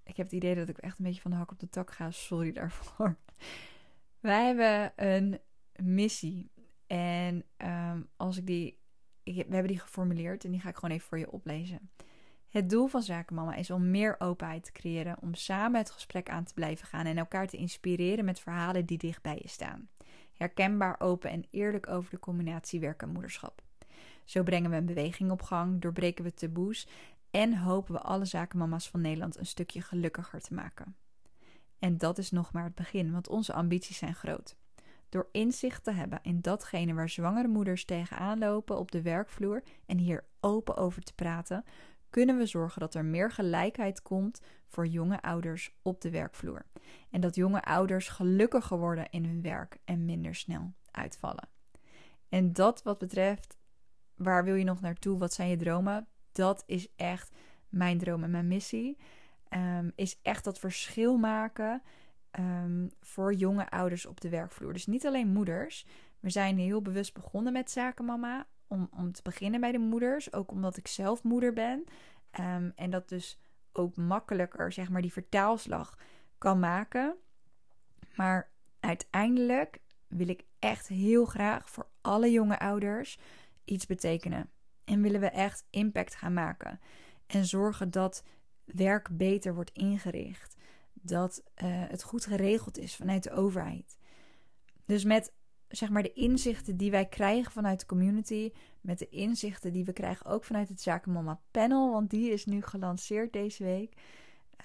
ik 0.03 0.17
heb 0.17 0.27
het 0.27 0.33
idee 0.33 0.55
dat 0.55 0.69
ik 0.69 0.79
echt 0.79 0.99
een 0.99 1.05
beetje 1.05 1.21
van 1.21 1.31
de 1.31 1.37
hak 1.37 1.51
op 1.51 1.59
de 1.59 1.69
tak 1.69 1.91
ga. 1.91 2.11
Sorry 2.11 2.53
daarvoor. 2.53 3.17
Wij 4.21 4.47
hebben 4.47 4.93
een 4.97 5.41
missie. 5.83 6.51
En 6.87 7.45
um, 7.57 8.09
als 8.17 8.37
ik 8.37 8.47
die. 8.47 8.79
We 9.25 9.33
hebben 9.33 9.67
die 9.67 9.79
geformuleerd 9.79 10.45
en 10.45 10.51
die 10.51 10.61
ga 10.61 10.69
ik 10.69 10.75
gewoon 10.75 10.95
even 10.95 11.09
voor 11.09 11.19
je 11.19 11.31
oplezen. 11.31 11.91
Het 12.49 12.71
doel 12.71 12.87
van 12.87 13.03
Zakenmama 13.03 13.55
is 13.55 13.71
om 13.71 13.91
meer 13.91 14.17
openheid 14.19 14.65
te 14.65 14.73
creëren, 14.73 15.17
om 15.21 15.35
samen 15.35 15.81
het 15.81 15.91
gesprek 15.91 16.29
aan 16.29 16.45
te 16.45 16.55
blijven 16.55 16.87
gaan 16.87 17.07
en 17.07 17.19
elkaar 17.19 17.47
te 17.47 17.57
inspireren 17.57 18.25
met 18.25 18.41
verhalen 18.41 18.87
die 18.87 18.99
dicht 18.99 19.23
bij 19.23 19.39
je 19.43 19.49
staan. 19.49 19.89
Herkenbaar, 20.33 21.01
open 21.01 21.31
en 21.31 21.45
eerlijk 21.51 21.89
over 21.89 22.11
de 22.11 22.19
combinatie 22.19 22.81
werk 22.81 23.03
en 23.03 23.13
moederschap. 23.13 23.63
Zo 24.25 24.43
brengen 24.43 24.71
we 24.71 24.77
een 24.77 24.87
beweging 24.87 25.31
op 25.31 25.43
gang, 25.43 25.81
doorbreken 25.81 26.25
we 26.25 26.35
taboes 26.35 26.89
en 27.31 27.57
hopen 27.57 27.95
we 27.95 28.01
alle 28.01 28.25
zakenmama's 28.25 28.89
van 28.89 29.01
Nederland 29.01 29.39
een 29.39 29.47
stukje 29.47 29.81
gelukkiger 29.81 30.41
te 30.41 30.55
maken. 30.55 30.97
En 31.79 31.99
dat 31.99 32.19
is 32.19 32.31
nog 32.31 32.53
maar 32.53 32.65
het 32.65 32.75
begin, 32.75 33.13
want 33.13 33.29
onze 33.29 33.53
ambities 33.53 33.99
zijn 33.99 34.15
groot. 34.15 34.57
Door 35.09 35.29
inzicht 35.33 35.85
te 35.85 35.91
hebben 35.91 36.19
in 36.23 36.41
datgene 36.41 36.95
waar 36.95 37.09
zwangere 37.09 37.49
moeders 37.49 37.85
tegenaan 37.85 38.39
lopen 38.39 38.79
op 38.79 38.91
de 38.91 39.03
werkvloer 39.03 39.63
en 39.87 39.99
hier 39.99 40.25
open 40.41 40.77
over 40.77 41.03
te 41.03 41.15
praten, 41.15 41.65
kunnen 42.11 42.39
we 42.39 42.47
zorgen 42.47 42.81
dat 42.81 42.95
er 42.95 43.05
meer 43.05 43.31
gelijkheid 43.31 44.03
komt 44.03 44.41
voor 44.67 44.87
jonge 44.87 45.23
ouders 45.23 45.77
op 45.83 46.01
de 46.01 46.11
werkvloer. 46.11 46.67
En 47.11 47.21
dat 47.21 47.35
jonge 47.35 47.63
ouders 47.63 48.09
gelukkiger 48.09 48.79
worden 48.79 49.11
in 49.11 49.25
hun 49.25 49.43
werk 49.43 49.79
en 49.85 50.05
minder 50.05 50.35
snel 50.35 50.73
uitvallen. 50.91 51.49
En 52.29 52.53
dat 52.53 52.83
wat 52.83 52.99
betreft, 52.99 53.57
waar 54.15 54.45
wil 54.45 54.55
je 54.55 54.65
nog 54.65 54.81
naartoe? 54.81 55.19
Wat 55.19 55.33
zijn 55.33 55.49
je 55.49 55.57
dromen? 55.57 56.07
Dat 56.33 56.63
is 56.67 56.89
echt 56.97 57.31
mijn 57.69 57.99
droom 57.99 58.23
en 58.23 58.31
mijn 58.31 58.49
missie. 58.49 58.99
Um, 59.51 59.93
is 59.95 60.19
echt 60.23 60.45
dat 60.45 60.59
verschil 60.59 61.17
maken 61.17 61.83
um, 62.39 62.91
voor 63.01 63.35
jonge 63.35 63.71
ouders 63.71 64.07
op 64.07 64.21
de 64.21 64.29
werkvloer. 64.29 64.73
Dus 64.73 64.87
niet 64.87 65.07
alleen 65.07 65.33
moeders. 65.33 65.87
We 66.21 66.31
zijn 66.31 66.59
heel 66.59 66.83
bewust 66.83 67.15
begonnen 67.15 67.53
met 67.53 67.71
zakenmama 67.71 68.47
om, 68.67 68.89
om 68.91 69.13
te 69.13 69.23
beginnen 69.23 69.61
bij 69.61 69.73
de 69.73 69.79
moeders. 69.79 70.33
Ook 70.33 70.51
omdat 70.51 70.77
ik 70.77 70.89
zelf 70.89 71.23
moeder 71.23 71.53
ben. 71.53 71.85
Um, 72.41 72.73
en 72.75 72.91
dat 72.91 73.09
dus 73.09 73.39
ook 73.73 73.97
makkelijker, 73.97 74.73
zeg 74.73 74.91
maar, 74.91 75.03
die 75.03 75.13
vertaalslag 75.13 75.99
kan 76.39 76.59
maken. 76.59 77.17
Maar 78.15 78.51
uiteindelijk 78.81 79.81
wil 80.07 80.29
ik 80.29 80.45
echt 80.59 80.89
heel 80.89 81.25
graag 81.25 81.71
voor 81.71 81.89
alle 82.01 82.31
jonge 82.31 82.59
ouders 82.59 83.19
iets 83.65 83.87
betekenen. 83.87 84.51
En 84.85 85.03
willen 85.03 85.21
we 85.21 85.31
echt 85.31 85.67
impact 85.71 86.15
gaan 86.15 86.33
maken. 86.33 86.81
En 87.27 87.45
zorgen 87.45 87.91
dat 87.91 88.25
werk 88.65 89.09
beter 89.13 89.55
wordt 89.55 89.71
ingericht. 89.71 90.57
Dat 90.93 91.43
uh, 91.45 91.45
het 91.69 92.03
goed 92.03 92.27
geregeld 92.27 92.79
is 92.79 92.97
vanuit 92.97 93.23
de 93.23 93.31
overheid. 93.31 93.99
Dus 94.85 95.05
met 95.05 95.33
zeg 95.69 95.89
maar 95.89 96.03
de 96.03 96.13
inzichten 96.13 96.77
die 96.77 96.91
wij 96.91 97.07
krijgen 97.07 97.53
vanuit 97.53 97.81
de 97.81 97.87
community, 97.87 98.53
met 98.81 98.99
de 98.99 99.09
inzichten 99.09 99.73
die 99.73 99.85
we 99.85 99.93
krijgen 99.93 100.27
ook 100.27 100.45
vanuit 100.45 100.69
het 100.69 100.81
Zakenmama 100.81 101.41
panel, 101.51 101.93
want 101.93 102.11
die 102.11 102.31
is 102.31 102.45
nu 102.45 102.63
gelanceerd 102.63 103.33
deze 103.33 103.65
week, 103.65 103.95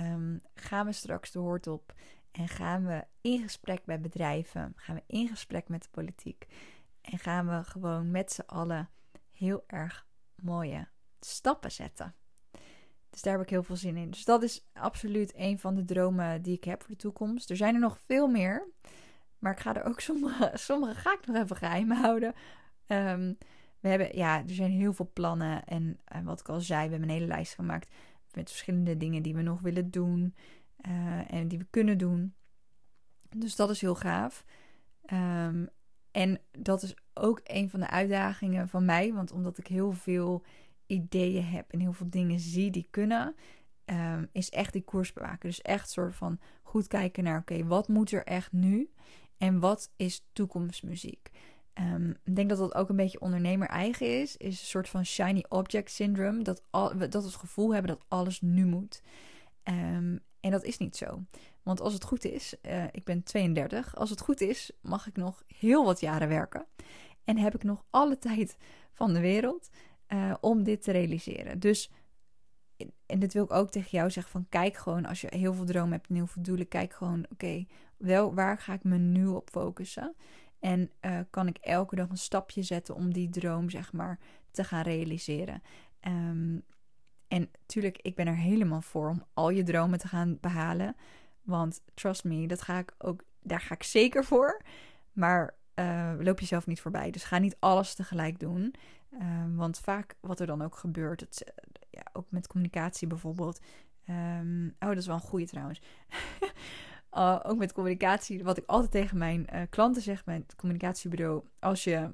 um, 0.01 0.41
gaan 0.53 0.85
we 0.85 0.91
straks 0.91 1.31
de 1.31 1.39
hoort 1.39 1.67
op 1.67 1.93
en 2.31 2.47
gaan 2.47 2.85
we 2.85 3.03
in 3.21 3.41
gesprek 3.41 3.85
met 3.85 4.01
bedrijven, 4.01 4.73
gaan 4.75 4.95
we 4.95 5.03
in 5.07 5.27
gesprek 5.27 5.67
met 5.67 5.83
de 5.83 5.89
politiek 5.91 6.47
en 7.01 7.19
gaan 7.19 7.47
we 7.47 7.63
gewoon 7.63 8.11
met 8.11 8.31
z'n 8.31 8.41
allen 8.45 8.89
heel 9.31 9.63
erg 9.67 10.07
mooie 10.35 10.87
stappen 11.19 11.71
zetten. 11.71 12.15
Dus 13.09 13.21
daar 13.21 13.33
heb 13.33 13.41
ik 13.41 13.49
heel 13.49 13.63
veel 13.63 13.75
zin 13.75 13.97
in. 13.97 14.09
Dus 14.09 14.25
dat 14.25 14.43
is 14.43 14.65
absoluut 14.73 15.33
een 15.35 15.59
van 15.59 15.75
de 15.75 15.85
dromen 15.85 16.41
die 16.41 16.55
ik 16.55 16.63
heb 16.63 16.81
voor 16.81 16.89
de 16.89 17.01
toekomst. 17.01 17.49
Er 17.49 17.55
zijn 17.55 17.73
er 17.73 17.79
nog 17.79 17.99
veel 17.99 18.27
meer. 18.27 18.67
Maar 19.41 19.51
ik 19.51 19.60
ga 19.60 19.75
er 19.75 19.84
ook 19.86 19.99
sommige, 19.99 20.51
sommige 20.69 20.95
ga 20.95 21.13
ik 21.13 21.25
nog 21.25 21.36
even 21.36 21.56
geheim 21.56 21.91
houden. 21.91 22.34
Um, 22.88 23.38
we 23.80 23.88
hebben, 23.88 24.17
ja, 24.17 24.39
er 24.39 24.54
zijn 24.54 24.71
heel 24.71 24.93
veel 24.93 25.10
plannen. 25.13 25.65
En, 25.65 25.99
en, 26.06 26.23
wat 26.23 26.39
ik 26.39 26.49
al 26.49 26.62
zei, 26.62 26.86
we 26.86 26.91
hebben 26.91 27.10
een 27.10 27.15
hele 27.15 27.27
lijst 27.27 27.54
gemaakt 27.54 27.93
met 28.34 28.49
verschillende 28.49 28.97
dingen 28.97 29.23
die 29.23 29.36
we 29.36 29.41
nog 29.41 29.62
willen 29.62 29.91
doen. 29.91 30.36
Uh, 30.88 31.34
en 31.34 31.47
die 31.47 31.58
we 31.58 31.65
kunnen 31.69 31.97
doen. 31.97 32.34
Dus 33.30 33.56
dat 33.56 33.69
is 33.69 33.82
heel 33.82 33.95
gaaf. 33.95 34.45
Um, 35.13 35.69
en 36.12 36.39
dat 36.51 36.84
is 36.84 36.95
ook 37.13 37.41
een 37.43 37.69
van 37.69 37.80
de 37.80 37.89
uitdagingen 37.89 38.69
van 38.69 38.86
mij. 38.86 39.13
Want 39.13 39.32
omdat 39.32 39.58
ik 39.58 39.67
heel 39.67 39.91
veel 39.91 40.43
ideeën 40.86 41.45
heb 41.45 41.71
en 41.71 41.80
heel 41.80 41.93
veel 41.93 42.10
dingen 42.10 42.39
zie 42.39 42.71
die 42.71 42.88
kunnen, 42.89 43.36
um, 43.86 44.30
is 44.32 44.49
echt 44.49 44.73
die 44.73 44.84
koers 44.84 45.13
bewaken. 45.13 45.49
Dus 45.49 45.62
echt 45.62 45.89
soort 45.89 46.15
van 46.15 46.39
goed 46.62 46.88
kijken 46.88 47.23
naar, 47.23 47.39
oké, 47.39 47.65
wat 47.65 47.88
moet 47.88 48.12
er 48.12 48.23
echt 48.23 48.51
nu? 48.51 48.89
En 49.41 49.60
wat 49.60 49.91
is 49.95 50.25
toekomstmuziek? 50.34 51.30
Ehm, 51.73 52.10
ik 52.10 52.36
denk 52.36 52.49
dat 52.49 52.58
dat 52.58 52.75
ook 52.75 52.89
een 52.89 52.95
beetje 52.95 53.21
ondernemer 53.21 53.67
eigen 53.67 54.19
is. 54.21 54.38
Is 54.38 54.60
een 54.60 54.65
soort 54.65 54.89
van 54.89 55.06
shiny 55.06 55.45
object 55.49 55.91
syndrome. 55.91 56.43
Dat, 56.43 56.63
al, 56.69 56.97
dat 56.97 57.13
we 57.13 57.30
het 57.30 57.36
gevoel 57.36 57.73
hebben 57.73 57.91
dat 57.91 58.06
alles 58.08 58.41
nu 58.41 58.65
moet. 58.65 59.01
Ehm, 59.63 60.17
en 60.39 60.51
dat 60.51 60.63
is 60.63 60.77
niet 60.77 60.95
zo. 60.97 61.23
Want 61.63 61.82
als 61.82 61.93
het 61.93 62.04
goed 62.04 62.25
is, 62.25 62.56
uh, 62.62 62.84
ik 62.91 63.04
ben 63.04 63.23
32. 63.23 63.95
Als 63.95 64.10
het 64.10 64.21
goed 64.21 64.41
is, 64.41 64.71
mag 64.82 65.08
ik 65.08 65.15
nog 65.15 65.43
heel 65.47 65.86
wat 65.86 65.99
jaren 65.99 66.27
werken. 66.27 66.65
En 67.23 67.38
heb 67.38 67.56
ik 67.56 67.63
nog 67.63 67.86
alle 67.89 68.17
tijd 68.17 68.58
van 68.93 69.13
de 69.13 69.19
wereld 69.19 69.69
uh, 70.08 70.34
om 70.41 70.63
dit 70.63 70.82
te 70.82 70.91
realiseren. 70.91 71.60
Dus, 71.60 71.91
en 73.06 73.19
dit 73.19 73.34
wil 73.34 73.43
ik 73.43 73.54
ook 73.54 73.69
tegen 73.69 73.89
jou 73.91 74.12
zeggen: 74.12 74.32
van 74.32 74.45
kijk 74.49 74.77
gewoon 74.77 75.06
als 75.06 75.21
je 75.21 75.27
heel 75.30 75.54
veel 75.54 75.65
dromen 75.65 75.91
hebt 75.91 76.10
en 76.10 76.15
heel 76.15 76.27
veel 76.27 76.43
doelen, 76.43 76.67
kijk 76.67 76.93
gewoon, 76.93 77.25
oké, 77.32 77.65
wel 78.01 78.33
waar 78.33 78.57
ga 78.57 78.73
ik 78.73 78.83
me 78.83 78.97
nu 78.97 79.27
op 79.27 79.49
focussen? 79.49 80.15
En 80.59 80.91
uh, 81.01 81.19
kan 81.29 81.47
ik 81.47 81.57
elke 81.57 81.95
dag 81.95 82.09
een 82.09 82.17
stapje 82.17 82.63
zetten 82.63 82.95
om 82.95 83.13
die 83.13 83.29
droom, 83.29 83.69
zeg 83.69 83.93
maar, 83.93 84.19
te 84.51 84.63
gaan 84.63 84.83
realiseren? 84.83 85.61
Um, 86.07 86.63
en 87.27 87.49
tuurlijk, 87.65 87.97
ik 88.01 88.15
ben 88.15 88.27
er 88.27 88.35
helemaal 88.35 88.81
voor 88.81 89.09
om 89.09 89.23
al 89.33 89.49
je 89.49 89.63
dromen 89.63 89.99
te 89.99 90.07
gaan 90.07 90.37
behalen. 90.41 90.95
Want 91.41 91.81
trust 91.93 92.23
me, 92.23 92.47
dat 92.47 92.61
ga 92.61 92.77
ik 92.77 92.93
ook, 92.97 93.23
daar 93.41 93.61
ga 93.61 93.75
ik 93.75 93.83
zeker 93.83 94.25
voor. 94.25 94.61
Maar 95.11 95.55
uh, 95.75 96.13
loop 96.19 96.39
jezelf 96.39 96.67
niet 96.67 96.81
voorbij. 96.81 97.11
Dus 97.11 97.23
ga 97.23 97.37
niet 97.37 97.55
alles 97.59 97.95
tegelijk 97.95 98.39
doen. 98.39 98.75
Uh, 99.11 99.45
want 99.55 99.79
vaak 99.79 100.15
wat 100.19 100.39
er 100.39 100.47
dan 100.47 100.61
ook 100.61 100.75
gebeurt, 100.75 101.19
het, 101.19 101.53
ja, 101.89 102.03
ook 102.13 102.25
met 102.29 102.47
communicatie 102.47 103.07
bijvoorbeeld. 103.07 103.59
Um, 104.09 104.75
oh, 104.79 104.87
dat 104.87 104.97
is 104.97 105.05
wel 105.05 105.15
een 105.15 105.21
goede 105.21 105.45
trouwens. 105.45 105.81
uh, 107.13 107.39
ook 107.43 107.58
met 107.58 107.74
communicatie, 107.74 108.43
wat 108.43 108.58
ik 108.58 108.63
altijd 108.65 108.91
tegen 108.91 109.17
mijn 109.17 109.47
uh, 109.54 109.62
klanten 109.69 110.02
zeg, 110.02 110.26
mijn 110.26 110.45
communicatiebureau. 110.56 111.43
Als 111.60 111.84
je, 111.84 112.13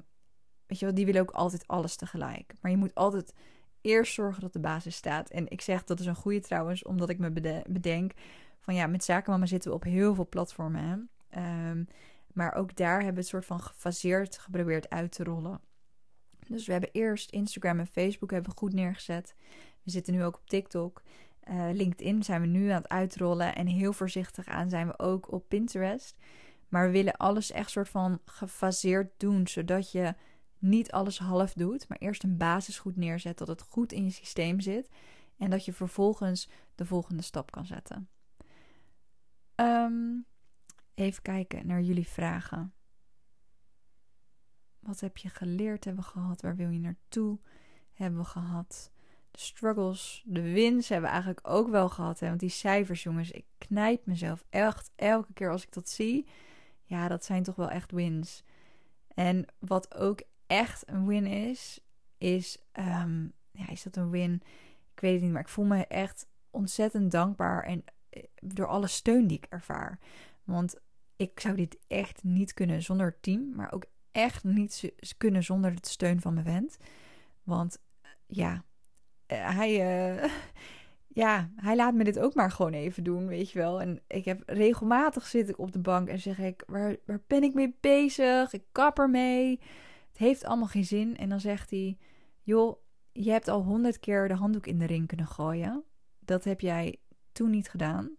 weet 0.66 0.78
je 0.78 0.84
wel, 0.84 0.94
die 0.94 1.06
willen 1.06 1.20
ook 1.20 1.30
altijd 1.30 1.66
alles 1.66 1.96
tegelijk. 1.96 2.54
Maar 2.60 2.70
je 2.70 2.76
moet 2.76 2.94
altijd 2.94 3.34
eerst 3.80 4.14
zorgen 4.14 4.40
dat 4.40 4.52
de 4.52 4.60
basis 4.60 4.96
staat. 4.96 5.30
En 5.30 5.48
ik 5.48 5.60
zeg 5.60 5.84
dat 5.84 6.00
is 6.00 6.06
een 6.06 6.14
goede 6.14 6.40
trouwens, 6.40 6.84
omdat 6.84 7.08
ik 7.08 7.18
me 7.18 7.62
bedenk 7.68 8.12
van 8.60 8.74
ja, 8.74 8.86
met 8.86 9.04
Zakenmama 9.04 9.46
zitten 9.46 9.70
we 9.70 9.76
op 9.76 9.84
heel 9.84 10.14
veel 10.14 10.28
platformen. 10.28 11.08
Hè? 11.28 11.70
Um, 11.70 11.88
maar 12.32 12.54
ook 12.54 12.76
daar 12.76 12.96
hebben 12.96 13.14
we 13.14 13.20
het 13.20 13.28
soort 13.28 13.44
van 13.44 13.60
gefaseerd 13.60 14.38
geprobeerd 14.38 14.90
uit 14.90 15.12
te 15.12 15.24
rollen. 15.24 15.60
Dus 16.46 16.66
we 16.66 16.72
hebben 16.72 16.90
eerst 16.92 17.30
Instagram 17.30 17.78
en 17.78 17.86
Facebook 17.86 18.30
hebben 18.30 18.52
goed 18.56 18.72
neergezet. 18.72 19.34
We 19.82 19.90
zitten 19.90 20.12
nu 20.12 20.24
ook 20.24 20.36
op 20.36 20.48
TikTok. 20.48 21.02
Uh, 21.50 21.68
LinkedIn 21.72 22.22
zijn 22.22 22.40
we 22.40 22.46
nu 22.46 22.68
aan 22.68 22.82
het 22.82 22.88
uitrollen. 22.88 23.54
En 23.54 23.66
heel 23.66 23.92
voorzichtig 23.92 24.46
aan 24.46 24.68
zijn 24.68 24.86
we 24.86 24.98
ook 24.98 25.32
op 25.32 25.48
Pinterest. 25.48 26.16
Maar 26.68 26.86
we 26.86 26.92
willen 26.92 27.16
alles 27.16 27.50
echt 27.50 27.70
soort 27.70 27.88
van 27.88 28.20
gefaseerd 28.24 29.12
doen. 29.16 29.46
Zodat 29.46 29.92
je 29.92 30.14
niet 30.58 30.90
alles 30.92 31.18
half 31.18 31.52
doet. 31.52 31.88
Maar 31.88 31.98
eerst 31.98 32.22
een 32.22 32.36
basis 32.36 32.78
goed 32.78 32.96
neerzet. 32.96 33.38
Dat 33.38 33.48
het 33.48 33.62
goed 33.62 33.92
in 33.92 34.04
je 34.04 34.10
systeem 34.10 34.60
zit. 34.60 34.88
En 35.38 35.50
dat 35.50 35.64
je 35.64 35.72
vervolgens 35.72 36.50
de 36.74 36.86
volgende 36.86 37.22
stap 37.22 37.50
kan 37.50 37.66
zetten. 37.66 38.08
Um, 39.56 40.26
even 40.94 41.22
kijken 41.22 41.66
naar 41.66 41.80
jullie 41.80 42.08
vragen. 42.08 42.72
Wat 44.78 45.00
heb 45.00 45.16
je 45.16 45.28
geleerd 45.28 45.84
hebben 45.84 46.04
gehad? 46.04 46.40
Waar 46.40 46.56
wil 46.56 46.70
je 46.70 46.78
naartoe 46.78 47.38
hebben 47.92 48.20
we 48.20 48.26
gehad? 48.26 48.90
De 49.30 49.38
struggles, 49.40 50.22
de 50.26 50.42
wins 50.42 50.88
hebben 50.88 51.06
we 51.06 51.14
eigenlijk 51.14 51.48
ook 51.48 51.68
wel 51.68 51.88
gehad. 51.88 52.20
Hè? 52.20 52.28
Want 52.28 52.40
die 52.40 52.48
cijfers, 52.48 53.02
jongens, 53.02 53.30
ik 53.30 53.44
knijp 53.58 54.06
mezelf 54.06 54.44
echt 54.50 54.90
elke 54.96 55.32
keer 55.32 55.50
als 55.50 55.62
ik 55.62 55.72
dat 55.72 55.88
zie. 55.88 56.26
Ja, 56.84 57.08
dat 57.08 57.24
zijn 57.24 57.42
toch 57.42 57.54
wel 57.54 57.70
echt 57.70 57.92
wins. 57.92 58.44
En 59.14 59.46
wat 59.58 59.94
ook 59.94 60.22
echt 60.46 60.88
een 60.88 61.06
win 61.06 61.26
is, 61.26 61.80
is, 62.18 62.58
um, 62.72 63.32
ja, 63.50 63.68
is 63.68 63.82
dat 63.82 63.96
een 63.96 64.10
win? 64.10 64.42
Ik 64.94 65.00
weet 65.00 65.12
het 65.12 65.22
niet, 65.22 65.32
maar 65.32 65.40
ik 65.40 65.48
voel 65.48 65.64
me 65.64 65.86
echt 65.86 66.26
ontzettend 66.50 67.10
dankbaar 67.10 67.64
en 67.64 67.84
eh, 68.10 68.22
door 68.42 68.66
alle 68.66 68.86
steun 68.86 69.26
die 69.26 69.36
ik 69.36 69.46
ervaar. 69.48 69.98
Want 70.44 70.76
ik 71.16 71.40
zou 71.40 71.56
dit 71.56 71.78
echt 71.86 72.22
niet 72.22 72.54
kunnen 72.54 72.82
zonder 72.82 73.06
het 73.06 73.22
team, 73.22 73.54
maar 73.54 73.72
ook 73.72 73.84
echt 74.12 74.44
niet 74.44 74.92
kunnen 75.16 75.44
zonder 75.44 75.74
de 75.74 75.88
steun 75.88 76.20
van 76.20 76.34
mijn 76.34 76.46
vent. 76.46 76.76
Want 77.42 77.78
eh, 78.00 78.10
ja, 78.26 78.64
hij, 79.34 79.72
uh, 80.20 80.30
ja, 81.22 81.50
hij 81.56 81.76
laat 81.76 81.94
me 81.94 82.04
dit 82.04 82.18
ook 82.18 82.34
maar 82.34 82.50
gewoon 82.50 82.72
even 82.72 83.04
doen, 83.04 83.26
weet 83.26 83.50
je 83.50 83.58
wel. 83.58 83.80
En 83.80 84.00
ik 84.06 84.24
heb 84.24 84.42
regelmatig 84.46 85.26
zit 85.26 85.48
ik 85.48 85.58
op 85.58 85.72
de 85.72 85.78
bank 85.78 86.08
en 86.08 86.18
zeg 86.18 86.38
ik, 86.38 86.62
waar, 86.66 86.96
waar 87.04 87.20
ben 87.26 87.42
ik 87.42 87.54
mee 87.54 87.76
bezig? 87.80 88.52
Ik 88.52 88.64
kap 88.72 88.98
ermee. 88.98 89.60
Het 90.08 90.18
heeft 90.18 90.44
allemaal 90.44 90.66
geen 90.66 90.84
zin. 90.84 91.16
En 91.16 91.28
dan 91.28 91.40
zegt 91.40 91.70
hij, 91.70 91.96
joh, 92.42 92.76
je 93.12 93.30
hebt 93.30 93.48
al 93.48 93.62
honderd 93.62 94.00
keer 94.00 94.28
de 94.28 94.34
handdoek 94.34 94.66
in 94.66 94.78
de 94.78 94.86
ring 94.86 95.06
kunnen 95.06 95.26
gooien. 95.26 95.84
Dat 96.20 96.44
heb 96.44 96.60
jij 96.60 96.96
toen 97.32 97.50
niet 97.50 97.68
gedaan. 97.68 98.10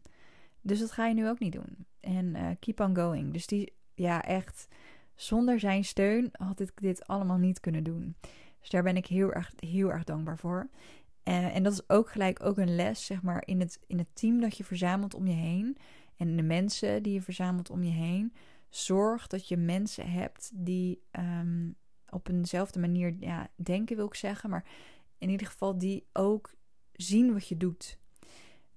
Dus 0.61 0.79
dat 0.79 0.91
ga 0.91 1.07
je 1.07 1.13
nu 1.13 1.29
ook 1.29 1.39
niet 1.39 1.53
doen. 1.53 1.85
En 1.99 2.25
uh, 2.35 2.47
keep 2.59 2.79
on 2.79 2.95
going. 2.95 3.33
Dus 3.33 3.47
die, 3.47 3.73
ja, 3.93 4.23
echt, 4.23 4.67
zonder 5.15 5.59
zijn 5.59 5.85
steun 5.85 6.29
had 6.31 6.59
ik 6.59 6.71
dit 6.75 7.07
allemaal 7.07 7.37
niet 7.37 7.59
kunnen 7.59 7.83
doen. 7.83 8.15
Dus 8.59 8.69
daar 8.69 8.83
ben 8.83 8.97
ik 8.97 9.05
heel 9.05 9.33
erg, 9.33 9.53
heel 9.55 9.91
erg 9.91 10.03
dankbaar 10.03 10.37
voor. 10.37 10.69
Uh, 11.29 11.55
en 11.55 11.63
dat 11.63 11.73
is 11.73 11.89
ook 11.89 12.09
gelijk 12.09 12.43
ook 12.43 12.57
een 12.57 12.75
les, 12.75 13.05
zeg 13.05 13.21
maar, 13.21 13.43
in 13.45 13.59
het, 13.59 13.79
in 13.87 13.97
het 13.97 14.07
team 14.13 14.39
dat 14.39 14.57
je 14.57 14.63
verzamelt 14.63 15.13
om 15.13 15.27
je 15.27 15.33
heen. 15.33 15.77
En 16.17 16.35
de 16.35 16.43
mensen 16.43 17.03
die 17.03 17.13
je 17.13 17.21
verzamelt 17.21 17.69
om 17.69 17.83
je 17.83 17.91
heen. 17.91 18.33
Zorg 18.69 19.27
dat 19.27 19.47
je 19.47 19.57
mensen 19.57 20.11
hebt 20.11 20.51
die 20.53 21.01
um, 21.11 21.75
op 22.09 22.29
eenzelfde 22.29 22.79
manier 22.79 23.15
ja, 23.19 23.47
denken, 23.55 23.95
wil 23.95 24.05
ik 24.05 24.15
zeggen. 24.15 24.49
Maar 24.49 24.65
in 25.17 25.29
ieder 25.29 25.47
geval 25.47 25.77
die 25.77 26.07
ook 26.13 26.53
zien 26.93 27.33
wat 27.33 27.47
je 27.47 27.57
doet. 27.57 27.97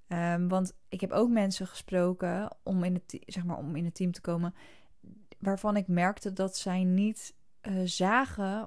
Um, 0.08 0.48
want 0.48 0.72
ik 0.88 1.00
heb 1.00 1.10
ook 1.10 1.30
mensen 1.30 1.66
gesproken 1.66 2.56
om 2.62 2.84
in, 2.84 2.94
het, 2.94 3.18
zeg 3.26 3.44
maar, 3.44 3.58
om 3.58 3.76
in 3.76 3.84
het 3.84 3.94
team 3.94 4.12
te 4.12 4.20
komen. 4.20 4.54
Waarvan 5.38 5.76
ik 5.76 5.88
merkte 5.88 6.32
dat 6.32 6.56
zij 6.56 6.84
niet 6.84 7.34
uh, 7.62 7.82
zagen 7.84 8.66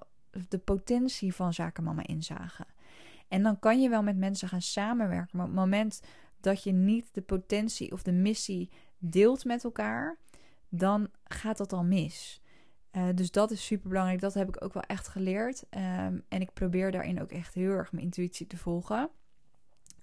de 0.49 0.57
potentie 0.59 1.33
van 1.33 1.53
zakenmama 1.53 2.05
inzagen. 2.05 2.65
En 3.27 3.43
dan 3.43 3.59
kan 3.59 3.81
je 3.81 3.89
wel 3.89 4.03
met 4.03 4.17
mensen 4.17 4.47
gaan 4.47 4.61
samenwerken. 4.61 5.37
Maar 5.37 5.45
op 5.45 5.51
het 5.51 5.61
moment 5.61 6.01
dat 6.39 6.63
je 6.63 6.71
niet 6.71 7.13
de 7.13 7.21
potentie 7.21 7.91
of 7.91 8.03
de 8.03 8.11
missie 8.11 8.71
deelt 8.97 9.45
met 9.45 9.63
elkaar, 9.63 10.17
dan 10.69 11.09
gaat 11.23 11.57
dat 11.57 11.73
al 11.73 11.83
mis. 11.83 12.41
Uh, 12.91 13.07
dus 13.15 13.31
dat 13.31 13.51
is 13.51 13.65
super 13.65 13.89
belangrijk. 13.89 14.19
Dat 14.21 14.33
heb 14.33 14.47
ik 14.47 14.63
ook 14.63 14.73
wel 14.73 14.83
echt 14.83 15.07
geleerd. 15.07 15.63
Um, 15.69 16.23
en 16.27 16.41
ik 16.41 16.53
probeer 16.53 16.91
daarin 16.91 17.21
ook 17.21 17.31
echt 17.31 17.53
heel 17.53 17.71
erg 17.71 17.91
mijn 17.91 18.03
intuïtie 18.03 18.47
te 18.47 18.57
volgen. 18.57 19.09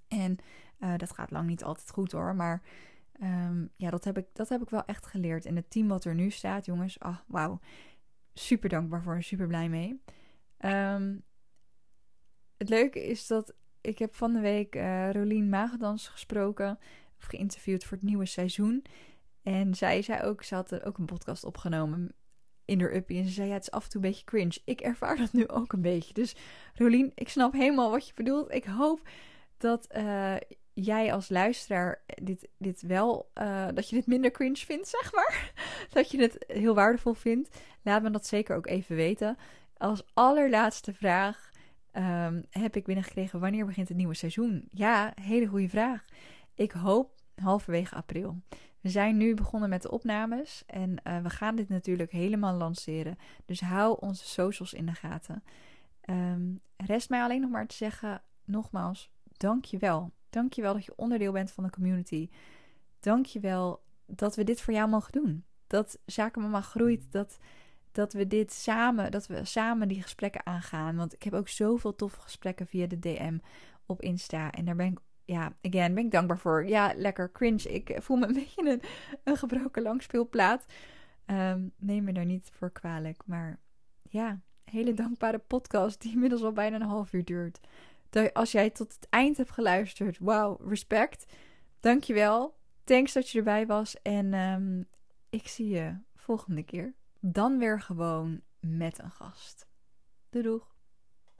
En 0.08 0.37
uh, 0.80 0.96
dat 0.96 1.12
gaat 1.12 1.30
lang 1.30 1.46
niet 1.46 1.64
altijd 1.64 1.90
goed 1.90 2.12
hoor. 2.12 2.35
Maar 2.35 2.62
um, 3.22 3.70
ja, 3.76 3.90
dat 3.90 4.04
heb, 4.04 4.18
ik, 4.18 4.26
dat 4.32 4.48
heb 4.48 4.62
ik 4.62 4.70
wel 4.70 4.85
echt 4.85 5.06
geleerd. 5.06 5.46
En 5.46 5.56
het 5.56 5.70
team 5.70 5.88
wat 5.88 6.04
er 6.04 6.14
nu 6.14 6.30
staat, 6.30 6.64
jongens, 6.64 7.00
ah, 7.00 7.18
wauw. 7.26 7.61
Super 8.35 8.68
dankbaar 8.68 9.02
voor 9.02 9.22
super 9.22 9.46
blij 9.46 9.68
mee. 9.68 10.02
Um, 10.58 11.22
het 12.62 12.70
leuke 12.70 13.07
is 13.07 13.27
dat 13.27 13.55
ik 13.81 13.98
heb 13.98 14.14
van 14.14 14.33
de 14.33 14.40
week 14.40 14.77
uh, 14.77 15.11
Rolien 15.11 15.48
Magendans 15.48 16.09
gesproken. 16.09 16.79
Of 17.18 17.25
geïnterviewd 17.25 17.85
voor 17.85 17.96
het 17.96 18.07
nieuwe 18.07 18.27
seizoen. 18.27 18.85
En 19.42 19.75
zij 19.75 20.03
zei 20.03 20.22
ook, 20.22 20.42
ze 20.42 20.55
had 20.55 20.85
ook 20.85 20.98
een 20.98 21.05
podcast 21.05 21.44
opgenomen 21.44 22.14
in 22.64 22.81
haar 22.81 22.94
uppie. 22.94 23.18
En 23.18 23.25
ze 23.25 23.31
zei, 23.31 23.48
ja, 23.48 23.55
het 23.55 23.62
is 23.62 23.70
af 23.70 23.85
en 23.85 23.90
toe 23.90 24.03
een 24.03 24.09
beetje 24.09 24.25
cringe. 24.25 24.61
Ik 24.64 24.81
ervaar 24.81 25.16
dat 25.16 25.33
nu 25.33 25.48
ook 25.48 25.72
een 25.72 25.83
beetje. 25.83 26.14
Dus 26.14 26.35
Rolien, 26.75 27.12
ik 27.14 27.29
snap 27.29 27.53
helemaal 27.53 27.90
wat 27.90 28.07
je 28.07 28.14
bedoelt. 28.14 28.53
Ik 28.53 28.64
hoop 28.64 29.09
dat 29.57 29.94
uh, 29.96 30.37
jij 30.72 31.12
als 31.12 31.29
luisteraar 31.29 32.03
dit, 32.22 32.48
dit 32.59 32.83
wel, 32.83 33.31
uh, 33.35 33.68
dat 33.75 33.88
je 33.88 33.96
dit 33.96 34.07
minder 34.07 34.31
cringe 34.31 34.57
vindt, 34.57 34.88
zeg 34.88 35.12
maar. 35.12 35.53
dat 35.92 36.11
je 36.11 36.20
het 36.20 36.44
heel 36.46 36.75
waardevol 36.75 37.14
vindt. 37.14 37.61
Laat 37.83 38.03
me 38.03 38.11
dat 38.11 38.27
zeker 38.27 38.57
ook 38.57 38.66
even 38.66 38.96
weten. 38.96 39.37
Als 39.77 40.03
allerlaatste 40.14 40.94
vraag 40.94 41.51
um, 41.92 42.44
heb 42.50 42.76
ik 42.76 42.85
binnengekregen: 42.85 43.40
wanneer 43.40 43.66
begint 43.66 43.88
het 43.88 43.96
nieuwe 43.96 44.14
seizoen? 44.14 44.68
Ja, 44.70 45.12
hele 45.20 45.46
goede 45.46 45.68
vraag. 45.68 46.05
Ik 46.55 46.72
hoop 46.72 47.14
halverwege 47.35 47.94
april. 47.94 48.42
We 48.81 48.88
zijn 48.88 49.16
nu 49.16 49.35
begonnen 49.35 49.68
met 49.68 49.83
de 49.83 49.90
opnames 49.90 50.62
en 50.66 51.00
uh, 51.05 51.18
we 51.18 51.31
gaan 51.31 51.57
dit 51.57 51.68
natuurlijk 51.68 52.11
helemaal 52.11 52.55
lanceren. 52.55 53.18
Dus 53.44 53.61
hou 53.61 53.96
onze 54.00 54.26
socials 54.28 54.72
in 54.72 54.87
de 54.87 54.92
gaten. 54.92 55.42
Um, 56.11 56.61
rest 56.76 57.11
mij 57.11 57.22
alleen 57.22 57.40
nog 57.40 57.50
maar 57.50 57.66
te 57.66 57.76
zeggen, 57.76 58.22
nogmaals, 58.44 59.11
dank 59.37 59.64
je 59.64 59.78
wel. 59.78 60.12
Dank 60.31 60.52
je 60.52 60.62
wel 60.62 60.72
dat 60.72 60.85
je 60.85 60.96
onderdeel 60.96 61.33
bent 61.33 61.50
van 61.50 61.64
de 61.64 61.70
community. 61.70 62.28
Dank 63.00 63.26
je 63.26 63.40
wel 63.40 63.83
dat 64.07 64.37
we 64.37 64.44
dit 64.44 64.61
voor 64.61 64.74
jou 64.74 64.88
mogen 64.88 65.12
doen. 65.12 65.44
Dat 65.66 65.98
Zakenmama 66.07 66.61
groeit, 66.61 67.12
dat, 67.12 67.38
dat 67.92 68.12
we 68.12 68.26
dit 68.26 68.52
samen, 68.52 69.11
dat 69.11 69.26
we 69.26 69.44
samen 69.44 69.88
die 69.88 70.02
gesprekken 70.02 70.46
aangaan. 70.46 70.96
Want 70.96 71.14
ik 71.14 71.22
heb 71.22 71.33
ook 71.33 71.48
zoveel 71.48 71.94
toffe 71.94 72.20
gesprekken 72.20 72.66
via 72.66 72.87
de 72.87 72.98
DM 72.98 73.38
op 73.87 74.02
Insta. 74.02 74.50
En 74.50 74.64
daar 74.64 74.76
ben 74.76 74.87
ik, 74.87 74.98
ja, 75.24 75.52
again, 75.62 75.94
ben 75.94 76.05
ik 76.05 76.11
dankbaar 76.11 76.38
voor. 76.38 76.66
Ja, 76.66 76.92
lekker 76.96 77.33
cringe. 77.33 77.72
Ik 77.72 77.96
voel 77.98 78.16
me 78.16 78.26
een 78.26 78.35
beetje 78.44 78.81
een, 79.24 79.37
gebroken 79.37 79.83
langspeelplaat. 79.83 80.66
Um, 81.26 81.72
neem 81.76 82.05
me 82.05 82.12
daar 82.12 82.24
niet 82.24 82.50
voor 82.52 82.70
kwalijk. 82.70 83.22
Maar 83.26 83.59
ja, 84.02 84.40
hele 84.64 84.94
dankbare 84.94 85.38
podcast 85.38 86.00
die 86.00 86.12
inmiddels 86.12 86.42
al 86.42 86.52
bijna 86.52 86.76
een 86.76 86.83
half 86.83 87.12
uur 87.12 87.24
duurt. 87.24 87.61
Als 88.33 88.52
jij 88.52 88.70
tot 88.70 88.94
het 88.94 89.07
eind 89.11 89.37
hebt 89.37 89.50
geluisterd, 89.50 90.18
wauw, 90.18 90.59
respect. 90.66 91.33
Dankjewel. 91.81 92.55
Thanks 92.85 93.12
dat 93.12 93.28
je 93.28 93.38
erbij 93.38 93.66
was. 93.66 94.02
En 94.02 94.35
um, 94.35 94.88
ik 95.31 95.48
zie 95.48 95.68
je 95.68 95.96
volgende 96.14 96.62
keer. 96.62 96.94
Dan 97.24 97.58
weer 97.58 97.80
gewoon 97.80 98.40
met 98.61 98.98
een 98.98 99.11
gast. 99.11 99.66
Doei 100.30 100.44
doeg. 100.44 100.71